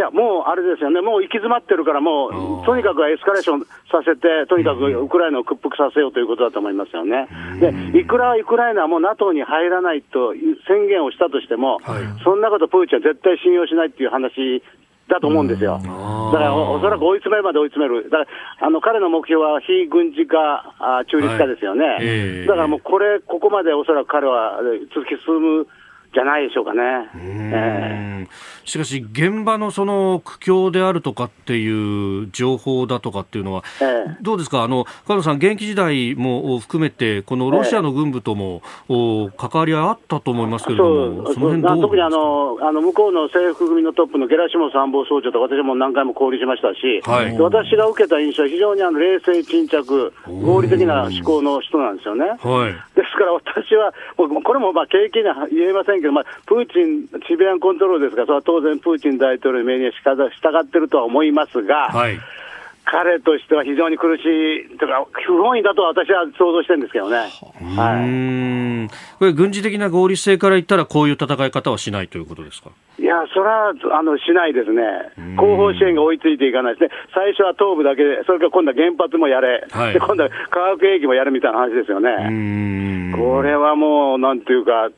[0.00, 3.60] や、もうあれですよね、もう行き詰まってるから、もうとにかくエスカレーション
[3.90, 7.28] させて、とにかくウクライナを屈服させようということだと思いますよね。
[7.60, 10.34] で、いくらウクライナはもう NATO に入らないと
[10.66, 14.62] 宣言をしたとしても、はい、そんなことプーチンは絶対信用しないっていう話
[15.08, 15.78] だと思うんですよ。
[16.32, 18.08] だからおそらく追い詰めるまで追い詰める。
[18.08, 21.98] だからあの彼の目標は非軍事化、あ中立化ですよね、はい。
[22.02, 24.60] えー、だからもうこれ、ここまでおそらく彼は
[24.94, 25.66] 突き進む
[26.12, 26.80] じゃないでしょうかね。
[27.14, 52.26] えー、しかし、現場のその苦境であるとかっていう情報だとかっていうのは、えー、どうですか、あの加藤さん、現役時代も含めて、このロシアの軍部とも、えー、関わりあったと思いますけれども、その辺特にあのあの向こうの制服組のトップのゲラシモ参謀総長と私も何回も交流しましたし、はい、私が受けた印象は非常にあの冷静沈着、合理的な思考の人なんですよね。
[52.26, 62.18] はい、ですから私は、これもまあ経験には言えませんけど、まあ、プーチン、シビアンコントロールですから、それは当然、プーチン大統領の命令に従ってるとは思いますが、はい。
[62.82, 64.22] 彼としては非常に苦し
[64.74, 67.18] い、とか、不本意だと私は想像してるんですけどね。
[67.18, 67.28] はい、
[69.18, 72.70] これ、軍事的な合理性から言ったら、こういう戦い方はしないということですか？
[72.98, 74.82] いや、それはあのしないですね、
[75.36, 83.14] 後方支援が追いついていかないですね、最初は東部だけで、それから今度は原発もやれ、はい、で今度は化学兵器もやるみたいな話ですよね。
[83.16, 84.90] これはもう、なんていうか、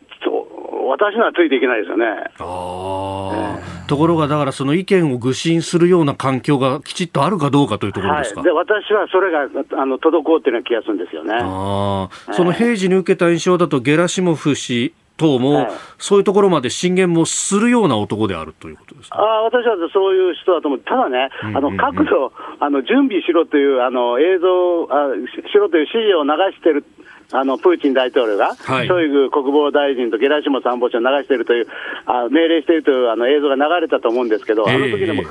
[0.88, 2.06] 私にはついていけないですよね。
[2.38, 9.48] ああ、ところがだからその意見を愚信するような環境がきちっとあるかどうかというところですか、はい、で私はそれが
[9.80, 11.34] あの滞ってるような気がするんですよね。
[11.40, 19.18] あ、その平時に受けた印象だと、ゲラシモフ氏等も、はい、そういうところまで進言もするような男であるということですか？
[19.18, 25.08] あ私はそういう人だと思う、ただね、あの角度、あの準備しろというあの映像あ、
[25.50, 26.84] しろという指示を流してる
[27.32, 31.66] あのプーチン大統領が、はい、ショイグ国防大臣とゲラシモ参謀長を流しているという、
[32.06, 35.22] あ命令しているというあの映像が流れたと思うんですけど、あの時でも、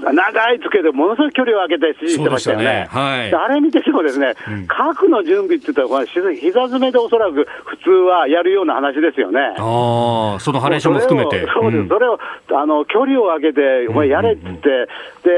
[0.00, 2.64] 長いつけでものすごい距離を空けて指示してましたよね。
[2.64, 2.88] ね。
[2.90, 9.40] はい、あれ見ててもですね、うん、核の準備って言ったら、膝詰めでおそらく普通はやるような話ですよね。
[9.58, 11.46] あそのハレーションも含めて。
[11.52, 12.18] そうです、それを
[12.54, 15.30] あの距離を空けて、お前やれって言って、で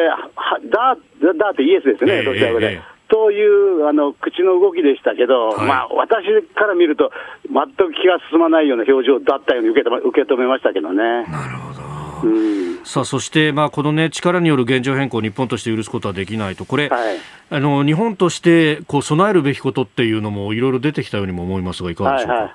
[0.70, 0.96] だ
[1.38, 2.80] だってイエスですね、ロシア語で。
[3.12, 7.12] というあの口の動きでしたけど、はい、まあ、私から見ると、
[7.44, 11.02] 全く気が進まないような表情だったように受け受け止めましたけどね。
[11.04, 11.82] なるほど。
[12.24, 17.18] うん、さあそして、まあ、この、ね、力による現状変更、日本として許すことはできないと、これ、はい、
[17.50, 22.32] あの日本としてこう備えるべきことっていうのもいろいろ出てきたようにも思いますが、いかがでしょうか？
[22.32, 22.54] はいはい。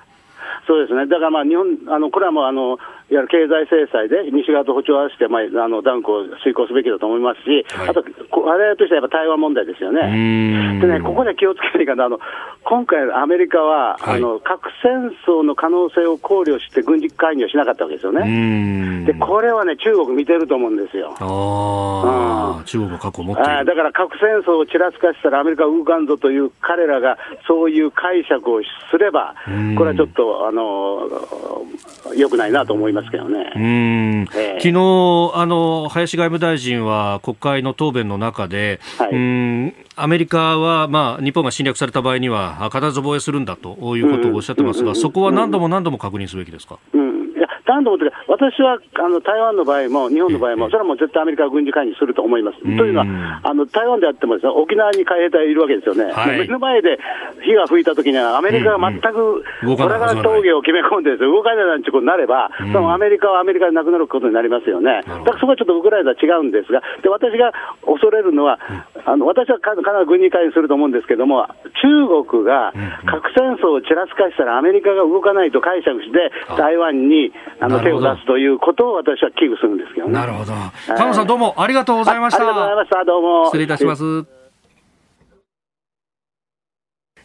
[0.66, 2.78] そうですね、だからまあ日本、あのこれはもうあの
[3.10, 10.78] いわゆる経済制裁で西側と歩調を合わせて、まあ、あの断固遂行すべきだと思いますし、はい、あと、我々としてはやっぱ台湾問題ですよね。
[10.80, 12.20] でね、ここで気をつけないかな、あの
[12.64, 19.06] 今回、アメリカは、はい、あの核戦争の可能性を考慮して軍事介入をしなかったわけですよね。
[19.06, 21.14] で、これはね、中国見てると思うんですよ。
[21.18, 29.34] あうん、中国核を持ってだから核戦争をちらつかしたらアメリカは動かんぞという彼らがそういう解釈をすれば、
[29.76, 31.08] これはちょっとあの
[32.14, 32.97] よくないなと思います。
[32.98, 33.52] ますけどね。
[33.56, 34.70] うん、昨日
[35.34, 46.78] あの林外務大臣は国会の答弁の中で、はい、うんアメリカは、まあ、日本が侵略された場合には必ず防衛するんだということをおっしゃってますが、そこは何度も何度も確認すべきですか？
[46.92, 46.97] うん
[47.68, 52.60] 何度も私はあの台湾の場合も、日本の場合も、それはもう絶対アメリカが軍事介入すると思います。
[52.64, 56.98] というのは、あの台湾であってもです、ね、沖縄に海兵隊いるわけですよね、はい、目の前で
[57.44, 59.44] 火が吹いたときには、アメリカが全く、
[59.76, 65.04] これが峠を決め込んで動かないなんてことになれば、うん、そのアメリカはアメリカでなくなることになりますよね。
[65.04, 67.52] だからそこはちょっとウクライナとは違うんですが、で私が
[67.84, 68.58] 恐れるのは、
[69.04, 71.46] あの私は必ず軍事介入すると思うんですけども、
[71.84, 72.72] 中国が
[73.04, 80.12] 核戦争をちらつかしたら、アメリカが動かないと解釈して、台湾にあの手を出すということを私は危惧するんですけどね。
[80.12, 80.52] なるほど。
[80.86, 82.42] 菅野さんどうもありがとうございました。
[82.42, 83.04] ありがとうございました。
[83.04, 83.44] どうも。
[83.46, 84.38] 失礼いたします。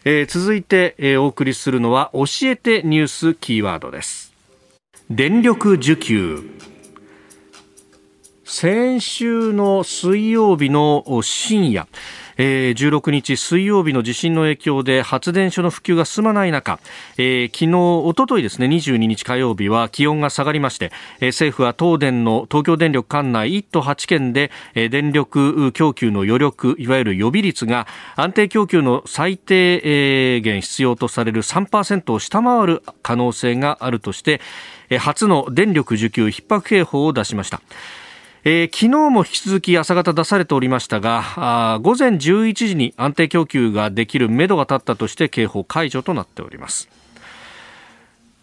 [0.05, 4.33] えー、続いて、えー、お送りするのは教えてニュースキーワードです
[5.09, 6.41] 電力需給
[8.43, 11.87] 先週の水曜日の深夜
[12.45, 16.77] えー、16日水曜日の地震の影響で発電所の普及が進まない中、
[17.17, 20.91] えー、昨日、おとといですね、22日火曜日は気温が下がりまして、
[21.21, 27.87] えー、政府は東電の東京電力管内1都8県で、えー、電力供給の余力、いわゆる予備率が
[28.17, 34.41] 安定供給の最低限必要とされる3%を下回る可能性があるとして、
[34.99, 37.61] 初の電力需給逼迫警報を出しました。
[38.45, 46.89] えー、昨日も引き続き朝方出されておりましたがあ午前11時に安定供給ができるめどが立ったとして警報解除となっております。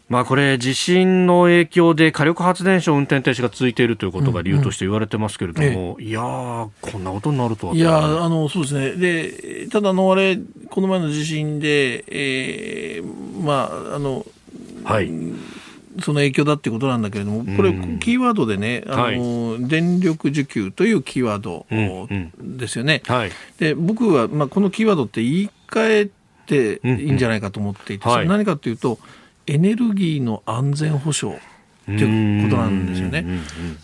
[0.09, 7.75] まあこれ、地震の影響で火力発電所運転停止が続いているということが理由として言われてますけれども、うんうん、いやこんなことになるとは。
[7.75, 10.37] いやあのそうですね、でただの、あれ、
[10.69, 14.27] この前の地震で、えー、まあ、あの、
[14.83, 15.13] はい、
[16.01, 19.13] その影響だっていうことなんだけれども、これ、キーワードでね、あの、は
[19.59, 21.67] い、電力需給というキーワード
[22.41, 23.03] ですよね。
[23.07, 26.11] うんうんはい、で僕は、まあ、このキーワードって言い換え
[26.47, 28.99] ていいんじゃないかと思っていて、それ何かというと、
[29.47, 31.39] エネルギーの安全保障。
[31.95, 33.25] っていうことなんですよね。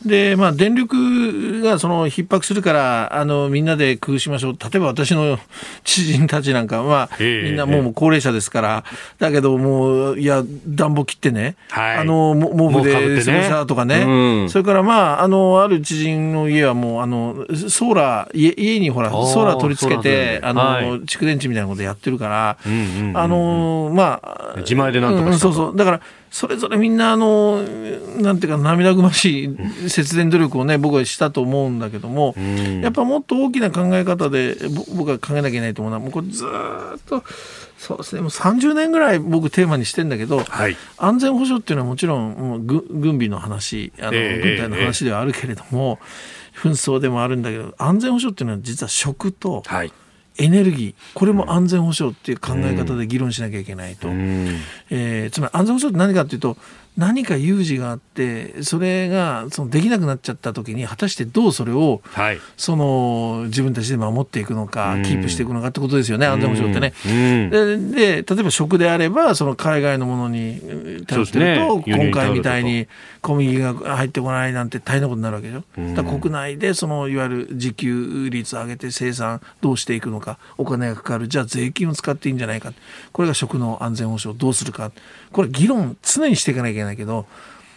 [0.05, 4.57] で、まあ、電力がその逼迫するから、あの、みんなで工夫しましょう。
[4.61, 5.39] 例えば私の
[5.85, 8.85] 知人たちなんかは、みんなもう高齢者ですから、
[9.19, 22.59] だけどもう、いや、暖房切ってね、はい、あの、毛布で過ごしたとかね、ねうん、それからまあ、あの、ある知人の家はもう、あの、ソーラー、家家にほら、ソーラー取り付けて、あの、はい、蓄電池みたいなことやってるから、
[23.15, 25.77] あの、まあ、自前でなんとか、うん、そうそう。
[25.77, 26.01] だから、
[26.31, 32.35] それぞれみんなあのなんていうか涙ぐましい節電努力をね僕はしたと思うんだけども、
[32.83, 34.57] やっぱもっと大きな考え方で
[34.97, 36.49] 僕は考えなきゃいけないと思うのはもうこれずっ
[37.07, 37.23] と
[37.79, 38.21] そうですね。
[38.21, 45.99] もう30年ぐらい僕テーマにしてんだけど、はい、安全保障っていうのはもちろんもう軍備の話あの、軍隊の話ではあるけれども、
[46.55, 49.93] 紛争でもあるんだけど安全保障っていうのは実は食と、はい
[50.39, 54.09] エネルギー、これも安全保障っていう考え方で議論しなきゃいけないと。
[54.09, 54.49] うん、
[54.91, 56.57] えー、つまり安全保障って何かっていうと、
[56.97, 66.95] 何か有事があってそれがそのできなくなっちゃった時に果たしてどうそれを、はい、その自分たちで守っていくのか、キープしていくのかってことですよね安全保障ってね。
[67.51, 72.87] でで例えば食であればその海外のものに頼ってると、ね、今回みたいに
[73.21, 75.95] 小麦が入ってこないなんて大変なことになるわけでしょ。
[75.95, 81.29] だ国内でそのいわゆる自給率を上げて生産どうしていくのかお金がかかる。
[81.29, 82.73] じゃあ税金を使っていいんじゃないか。
[83.13, 84.93] これが食の安全保障どうするか。
[85.33, 87.27] これ議論常にしていかなきゃいけないけど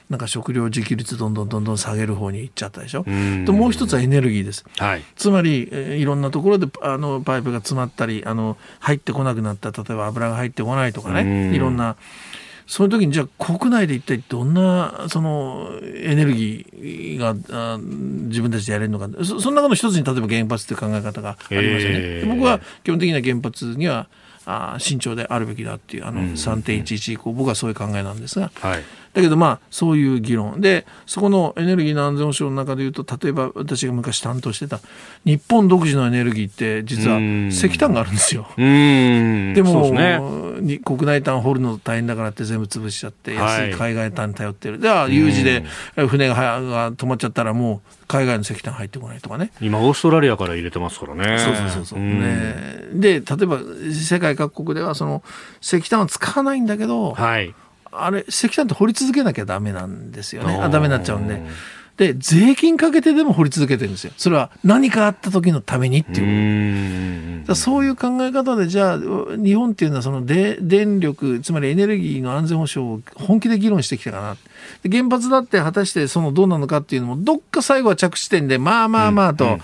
[0.10, 3.04] なんか食料自給率どんどんどんどん下げる方に行っちゃったでしょ？
[3.46, 4.66] ともう一つはエネルギーです。
[4.78, 5.70] はい、つまり
[6.02, 11.96] いろんなところであのパイプが詰まったりあの入ってこなくなった例えば油が入ってこないとかねいろんな。
[12.66, 22.26] そういう時にじゃあ国内で一体どんなそのエネルギーが自分たちでやれるのかそその中の一つに例えば原発という考え方がありますよね。
[22.26, 24.08] 僕は基本的には原発には
[24.46, 28.84] あ慎重であるべきだっていうあの3.11以降僕はそういう考えなんですが、はい、
[29.14, 34.80] だけどまあそういう議論でそこのエネルギーの安全保障の中でいうと例えば私が昔担当してた
[35.26, 38.48] 日本独自のエネルギーって実は石炭があるんですよ。
[38.58, 44.80] でも、ね、国内炭掘るの大変だからって全部潰しちゃって安い海外炭頼ってる。
[44.80, 45.64] では有事で
[45.96, 49.52] 船がが止まっちゃったらもう海外の石炭入ってこないとかね。
[49.62, 51.38] 今オーストラリアから入れてますからね。
[51.40, 52.00] そうそうそうそう。
[52.00, 53.60] ね、で例えば
[53.94, 55.24] 世界各国ではその
[55.62, 57.54] 石炭を使わないんだけど、はい、
[57.92, 61.42] あれ石炭って掘り続けなきゃダメなんですよねあダメになっちゃうんで。
[62.00, 64.14] で税金かけてでも掘り続けてるんですよ。
[64.16, 67.56] それは何かあった時のためにっていうこと。
[67.56, 74.38] そういう考え方でじゃあ日本っていうのはそので電力つまりエネルギーの安全保障を本気で議論してきたかな。
[74.82, 79.58] で原発だって果たしてそのどうなのかっていうのもどっか最後は着地点でまあまあまあと、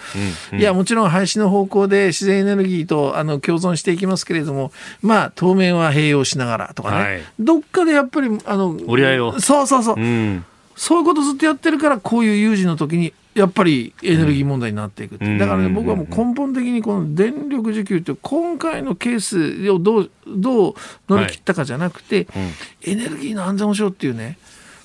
[0.51, 9.39] いやもちろん廃止の方向で自然エネルギーとあの共存していきますけれどもまあ当面は併用しながらとかね、はい、どっかでやっぱりあの折り合いを。
[9.39, 10.45] そうそうそう、うん
[10.75, 20.73] そういうことずっとやってるからこういう有事の時にやっぱりエネルギー問題になっていく、うん、だからね僕はもう根本的にこの電力需給って今回のケースをどうどう
[21.09, 24.37] 乗り切ったかじゃなくて、はいうん、エネルギーの安全保障っていうね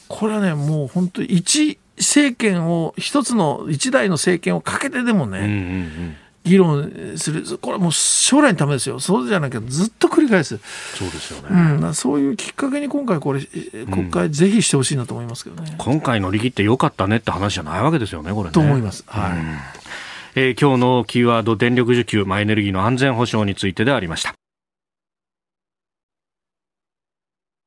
[0.08, 5.54] これはねもう本当一政権を一つの一代の政権をかけてでもね、うんうんう
[6.08, 7.58] ん議論する。
[7.58, 8.98] これもう将来のためですよ。
[8.98, 10.58] そうじゃなきゃずっと繰り返す。
[10.94, 13.40] そうですよね、うん、そういうきっかけに今回これ
[13.90, 18.52] 国会ぜひしてほしいなと思いますけどね、うん、今回乗り切ってよかったねって話じゃないわけですよねこれね。
[18.52, 19.04] と思います。
[19.06, 19.56] はい、うん、
[20.34, 24.34] えー、今日のキーワード電力需給、まあ、エネルギーの安全保障についてでありました。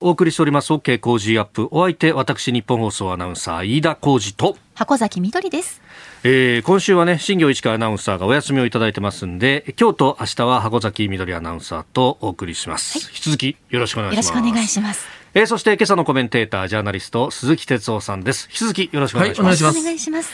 [0.01, 1.69] お送りしております OK 工事アップ。
[1.71, 4.57] お相手私日本放送アナウンサー飯田浩二と。
[4.75, 5.82] 箱崎みどりです
[6.25, 12.97] えー、今週はね、新業市川アナウンサーがお休みをいただいてますんで、今日と明日は箱崎みどりアナウンサーとお送りします。
[12.97, 14.29] はい、引き続きよろしくお願いします。
[14.29, 15.05] よろしくお願いします。
[15.33, 18.47] えー、そして今朝のコメンテーター、ジャーナリスト、鈴木哲夫さんです。
[18.49, 19.63] 引き続きよろしくお願いします。
[19.65, 20.31] はい、お願いします。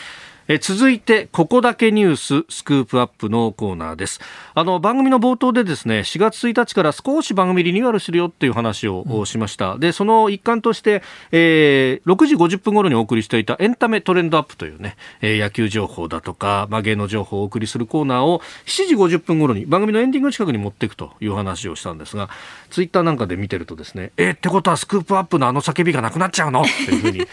[0.51, 4.19] え続いてここだけニューススクープアップのコーナーです。
[4.55, 22.27] あの番組の冒頭でですね4月1日から少し番組リニューアルするよっていう話をしました、うん、でその一環として、えー、6時50分頃にお送りしていたエンタメトレンドアップというね、えー、野球情報だとか、まあ、芸能情報をお送りするコーナーを7時50分頃に番組のエンディング近くに持っていくという話をしたんですが
[22.71, 26.63] ツイッターなんかで見てるとですねえー、ってことはスクープアップのあの叫びがなくなっちゃうの？
[26.63, 27.27] っていうふうにえー、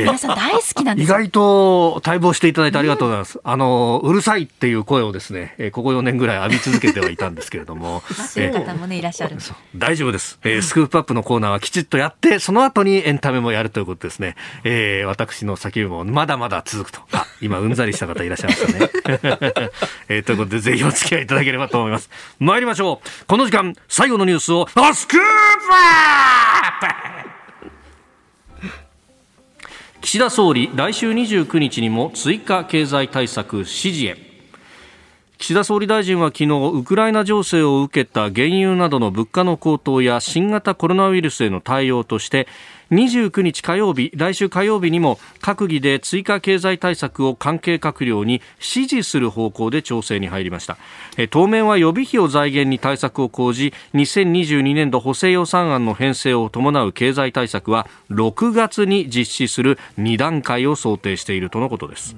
[0.00, 3.38] 皆さん大好きなんです意外と待望していただいてありがとうございます。
[3.38, 8.02] うん、あの、うるさいっていう声をですね、えー、ここ4年ぐらい浴び続けてはいたんですけれども。
[8.36, 9.36] ね、いらっしゃる。
[9.76, 10.38] 大丈夫です。
[10.44, 14.36] えー、スクープアップのコーナーはきちっとやって、その後にエンタメもやるということですね。
[14.64, 17.00] えー、私の叫びもまだまだ続くと。
[17.12, 18.90] あ、今、うんざりした方いらっしゃいましたね。
[20.08, 22.10] えー、ということで、ぜひお付き合いいただければと思います。
[22.38, 23.26] 参りましょう。
[23.26, 25.24] この時間、最後のニュースを、あ、スクープ
[25.72, 27.31] アップ
[30.02, 34.16] 岸田総理来週29日にも追加経済対策指示へ。
[35.38, 42.48] 岸田総理大臣は昨日ウクライナ情勢を受けた原油などの物価の高騰や新型コロナウイルスへの対応として
[42.92, 50.76] 29日火曜日来週火曜日にも閣議で追加経済対策を関係閣僚に指示する方向で調整に入りました。
[51.30, 62.14] 当面は予備費を財源に対策を講じ2022年度補正予算案の編成を伴う経済対策は6月に実施する2段階を想定しているとのことです。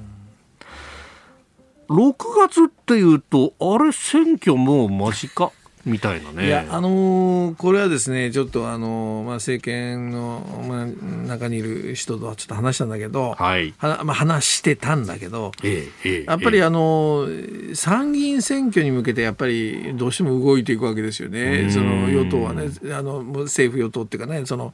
[1.89, 5.53] 6月っていうとあれ選挙もう間近？
[5.87, 6.47] みたいなね。
[6.47, 10.87] いや、あのー、これはですね、ちょっとあのー、まあ、政権の、まあ、
[11.26, 13.74] 中にいる人とはちょっと話したんだけど、はい。
[13.78, 21.68] はまあ、話してたんだけど、ええええ、やっぱりあのー、参議院選挙に向けてやっぱりどうしても動いていくわけですよね。
[21.70, 24.72] その与党はね、あの、政府与党っていうかね、その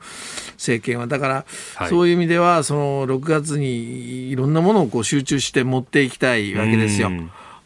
[0.54, 1.06] 政権は。
[1.06, 1.44] だから、
[1.74, 7.11] はい、そういう意味では、その6月にいろんなものをこう集中して持っていきたいわけですよ。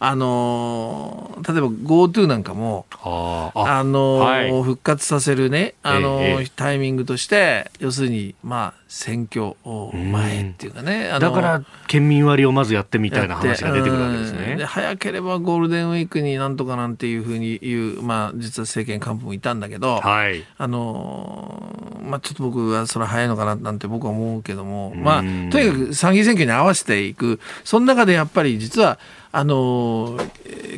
[0.06, 11.08] あの例えば GoTo なんかも、あの、はい、復活させるね、あの、ええ、タイミングとして、要するに、まあ、選挙前っていうかね。
[11.20, 14.56] だから、県民割をまずやってみたいな話が出てくるわけですね。
[14.56, 28.98] で早ければゴールデンウィークになんとかなんていうふうに言う、まあ、実は政権幹部もいたんだけど、はい、あの、まあ、ちょっと僕はそれ早いのかななんて僕は思うけども、まあ、とにかく参議院選挙に合わせていく、その中でやっぱり実は、
[29.36, 30.18] あの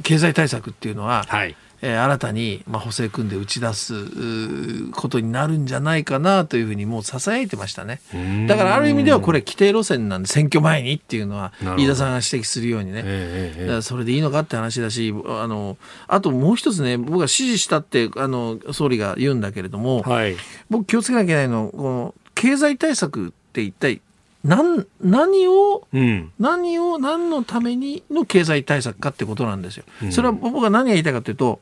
[0.03, 1.57] 経済対策っていうのは、はい。
[1.83, 8.01] えー、新たに、まあ、補正組んで打ち出すことになるんじゃないかなというふうにもうささやいてましたね。
[8.49, 15.77] だからある意味ではこれ規定路線なんで選挙前にっていうのは飯田さんが指摘するようにね、えー、それでいいのかって話だしあの
[16.09, 20.37] あともう一つね僕が指示したってあの総理が言うんだけれども、はい、
[20.71, 24.01] 僕気をつけなきゃいけないのこの経済対策って一体
[24.47, 29.85] 何何を、うん、何を何のためにの経済対策かってことなんですよ。
[30.11, 31.61] それは僕が何が言いたいかというと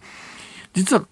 [0.74, 1.06] 実は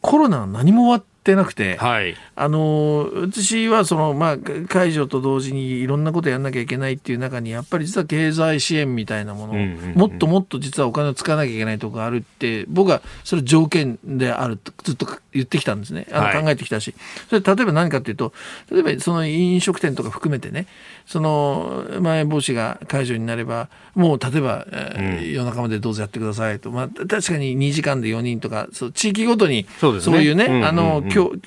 [0.00, 4.36] コロナは何も終わっってなくて、はい、あの私はその、まあ、
[4.68, 9.56] 解除と同時にいろんなことやんなきゃいけないっていう中にやっぱり実は経済支援みたいなものを、
[9.94, 16.06] もっともっと実はお金を使わなきゃいけないところがあるって僕はそれ条件であるとずっと言ってきたんですね。
[16.12, 16.94] あの考えてきたし、
[17.28, 18.32] それ例えば何かっていうと
[18.70, 20.66] 例えばその飲食店とか含めてね
[21.08, 30.44] そのまん延防止が解除になればもう例えば、えー、夜中までどうぞやってくださいと、まあ、確かに2時間で4人とかそう地域ごとにそういうね、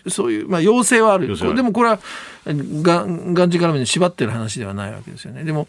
[0.09, 1.27] そういう、まあ、要請はある。
[1.55, 1.99] でもこれは
[2.81, 5.43] がんがんじがらめに縛ってる話ではないわけですよね。
[5.43, 5.67] でも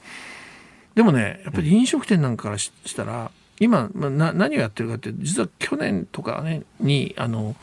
[0.94, 3.30] でもねやっぱり飲食店なんかからしたら
[3.60, 7.56] 今、まあ、な何をやってるかって実は去年とかねにあの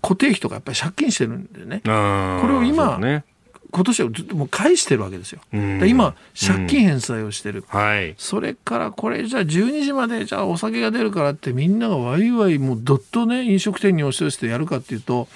[0.00, 1.82] 固定費とかやっぱり借金してるんでね。
[1.84, 3.24] これを今、ね、
[3.70, 5.40] 今年はもう返してるわけですよ。
[5.52, 15.28] 今、借金返済をしてる、はい、それからこれ、じゃあ12時まで、じゃあお酒が出るからって、みんながわいわい、もうどっとね、飲食店に押し寄せてやるかっていうと、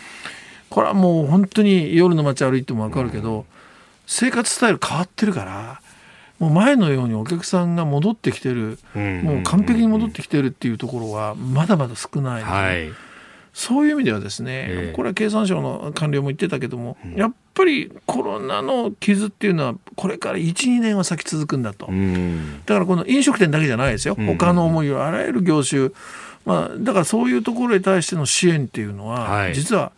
[0.70, 3.46] これはもう本当に夜の街歩いても分かるけど、
[4.06, 5.80] 生活スタイル変わってるから、
[6.38, 12.90] もう前のようにお客さんが戻ってきてる、もう完璧に戻ってきてるっていうところは、まだまだ少ない、はい
[13.54, 25.90] そういう意味ではですね、えー、これは経産省の官僚も言ってたけども、うん、やっぱりコロナの傷っていうのはこれから12年は先続くんだと、うん、だからこの飲食店だけじゃないですよ、うん、他の思いをあらゆる業種、
[26.44, 29.92] まあ、だからそういうところに対しての支援っていうのは、はい、実は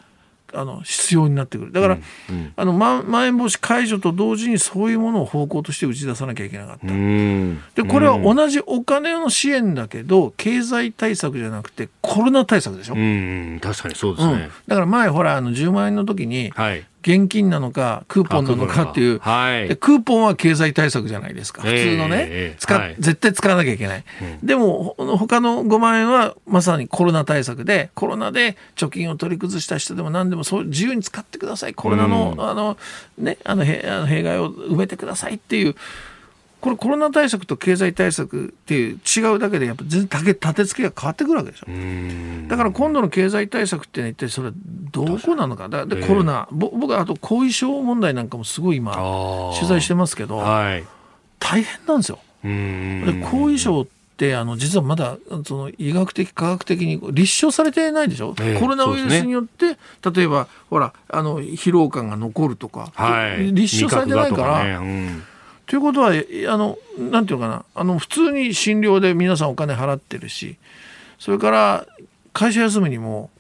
[0.55, 1.72] あの必要になってくる。
[1.72, 6.86] だから、うんうん、あのままん延防止解除と同時にそういうものを方向として打ち出さなきゃいけなかった。
[6.86, 12.94] でこれは同じお金の支援だけど経済対策じゃなくてコロナ対策でしょ。
[12.94, 21.62] うん確かにそうですね、うん、だから前ほらあの10万円の時に、はい、現金なのかクーポンなのかっていう、はい、クーポンは経済対策じゃないですか。
[21.62, 31.74] 普通のね、えー、使、はい、絶対使わなきゃいけない、うん、でも他の5万円はまさにコロナ対策でコロナで貯金を取り崩した人でも何でもそう自由に使ってください。
[31.74, 32.34] コロナの。
[32.36, 32.76] うん、あの
[33.18, 33.82] ね、あの弊
[34.24, 35.76] 害を埋めてくださいっていう
[36.61, 41.66] これコロナ対策と経済対策っていう違うだけでやっぱ全然立て付けが変わってくるわけでしょ。
[42.48, 44.54] だから今度の経済対策って一体それは
[44.90, 45.68] どこなのか。
[45.68, 48.94] だでコロナ、僕はあと後遺症問題なんかもすごい今
[49.54, 50.84] 取材してますけど、はい、
[51.38, 52.18] 大変なんですよ。
[52.42, 53.86] で後遺症っ
[54.16, 59.78] てあの実はまだその医学的科学的に立証されてないでしょ、えー、コロナウイルスによって、ね、
[60.14, 64.80] 例えばほらあの疲労感が残るとか、はい、立証されてないから。
[65.66, 67.64] ということはあのなんていうのかな。
[67.74, 70.56] あの普通に診療で皆さんお金払ってるし
[71.18, 71.86] それから
[72.32, 73.30] 会社休みにも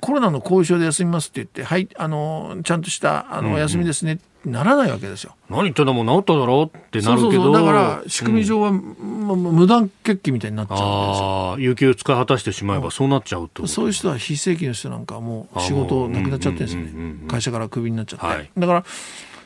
[0.00, 5.34] コロナの後遺症で休みますって言ってはいあのちゃんとしたあのお休みですね、ってならないわけですよ。
[5.50, 7.30] 何言ってんだもう治っただろうってなるけど。
[7.32, 11.70] そうそうだから仕組み上は、うん、無断欠勤みたいになっちゃうんですよ。
[11.70, 13.66] 有給使い果たしてしまえばそうなっちゃうと。
[13.66, 18.84] そういう人は非正規の人なんかもう仕事なくなっちゃってるんですね、会社からクビになっちゃって、はい、だから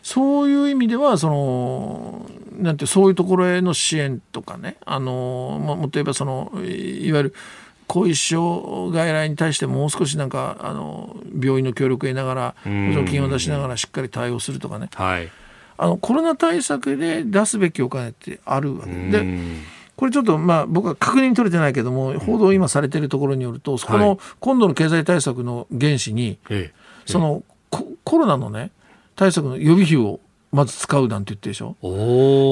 [0.03, 7.35] そういう意味ではそのなんてそういうところへの支援とかねあの、まあ、もっと言えばそのいわゆる
[7.87, 15.31] 後遺症外来に対してもう少しなんかあの病院の協力を得ながら補助金を出しながらしっかり対応するとかね、はい、
[15.77, 18.93] あのコロナ対策で出すべきお金ってあるわけ。
[18.93, 19.73] で。
[19.95, 26.39] これちょっとまあ僕は確認取れてないけども報道今されているところによると、この今度の経済対策の原資に、
[27.07, 28.73] そのコロナのね
[29.17, 31.77] 対策の予備費をまず使うなんて言ってでしょ？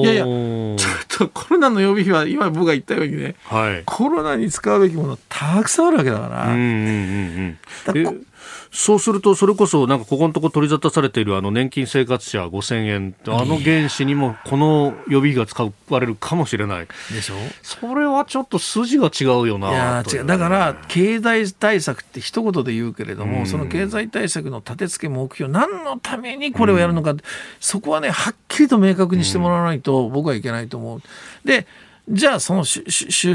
[0.03, 6.47] いやいやちょっとコロナの予備費は今僕が言ったようにね、はい、コロナに使うべきものたくさんあるわけだから。
[6.47, 8.27] うんうんうんうん
[8.71, 16.87] そうすると、それこそ、なんかここのところ取り沙汰されているあの年金生活者5000円、あの原資にもこの予備費が使われるかもしれない。
[17.13, 17.35] でしょ？
[17.61, 19.69] それはちょっと筋が違うよな。
[19.71, 20.25] いや違う。
[20.25, 27.17] だから、経済対策って一言で言うけれども、うん、その経済対策の立て付け目標、何のためにこれをやるのか、うん、
[27.59, 31.01] そこはね、はっきりと明確にしてもらわないと、僕はいけないと思う。
[31.45, 31.67] で、
[32.09, 33.33] じゃあ、その出資、出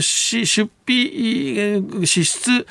[0.85, 2.67] 費、支出、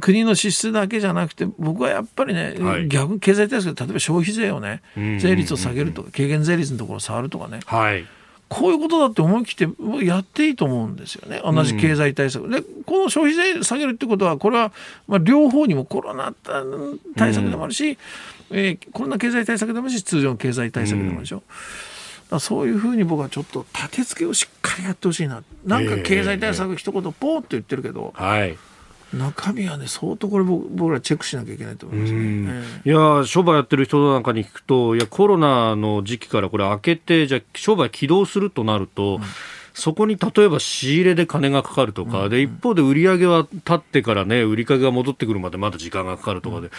[0.00, 8.04] 国の支出だけじゃなくて僕はやっぱりね、はい、逆経済対策例えば消費税をね、税率を下げるとか軽減税率のところを触るとかね、はい、
[8.48, 11.40] こういうことだって思い切ってやっていいと思うんですよね。
[11.44, 14.72] 同じ経済対策、でこの消費税下げるってことはこれは
[15.06, 16.34] まあ両方にもコロナ
[17.16, 21.42] 対策でもあるし、うん、えー、コロナ経済対策でもあるし通常の経済対策でもあるでしょ。
[22.30, 25.44] うん、そういうふうに僕はちょっと立て付けをしっかりやってほしいな。
[25.64, 28.58] なんか経済対策一言ポーっと言ってるけど、えー、はい
[29.14, 39.22] 中身はね相当これ僕らチェックしなきゃいけないと思いますね、いや商売やってる人なんかに聞くといやコロナの時期からこれ開けてじゃ商売起動するとなると、うん、
[39.74, 46.66] そこに例えば仕入れで金がかかるとか、うん、で一方で売り上げは立ってからね売り上げが戻ってくるまでまだ時間がかかるとかで。
[46.66, 46.72] うん。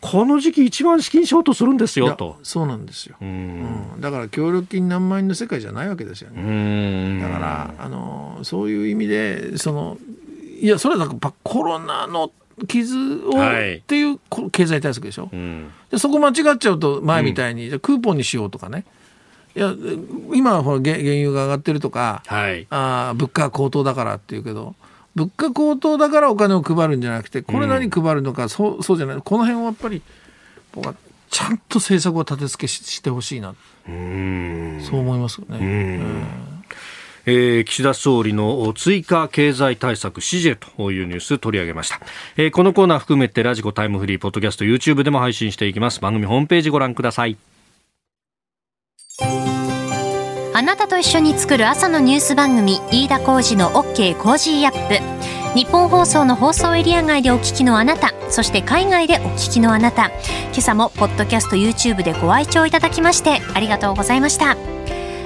[0.00, 2.36] この時期一番資金ショートするんですよと。
[2.42, 7.20] そうなんですよ、うん、だから協力金何万円の世界じゃないわけですよね。
[7.20, 9.98] だからあのそういう意味でその
[10.60, 12.32] いやそれはなんかコロナの
[12.68, 14.18] 傷を、っていう
[14.50, 18.84] 経済対策でしょ、うん、でそこ間違っちゃうと前みたいに、じゃクーポンにしようとかね。
[19.54, 19.74] いや
[20.34, 24.74] 今はほら原油が上がってるとか、はい、あ物価高騰だからっていうけど
[25.14, 29.22] 物価高騰だからお金を配るんじゃなくてこれ何配るのか、うん、そうそうじゃない。
[29.22, 30.02] この辺はやっぱり
[30.72, 30.94] 僕は
[31.30, 33.54] ちゃんと政策を立て付けしてほしいな。
[33.86, 35.58] そう思いますよね。
[35.58, 36.55] うん
[37.26, 42.00] えー、岸田総理の追加経済対策指示というニュース取り上げました、
[42.36, 46.00] えー、このコーナー含めてラジコタイムフリーポッドキャスト YouTube でも配信していきます。
[46.00, 47.36] 番組ホームページご覧ください。
[50.54, 55.58] あなたと一緒に作る朝のニュース番組飯田浩二の OK コージーアップ。
[55.58, 60.06] 日本放送の放送エリア外でお聞きのあなたそして海外でお聞きのあなた。
[60.06, 64.56] 今朝もポッドキャスト YouTube でご愛聴いただきましてありがとうございました。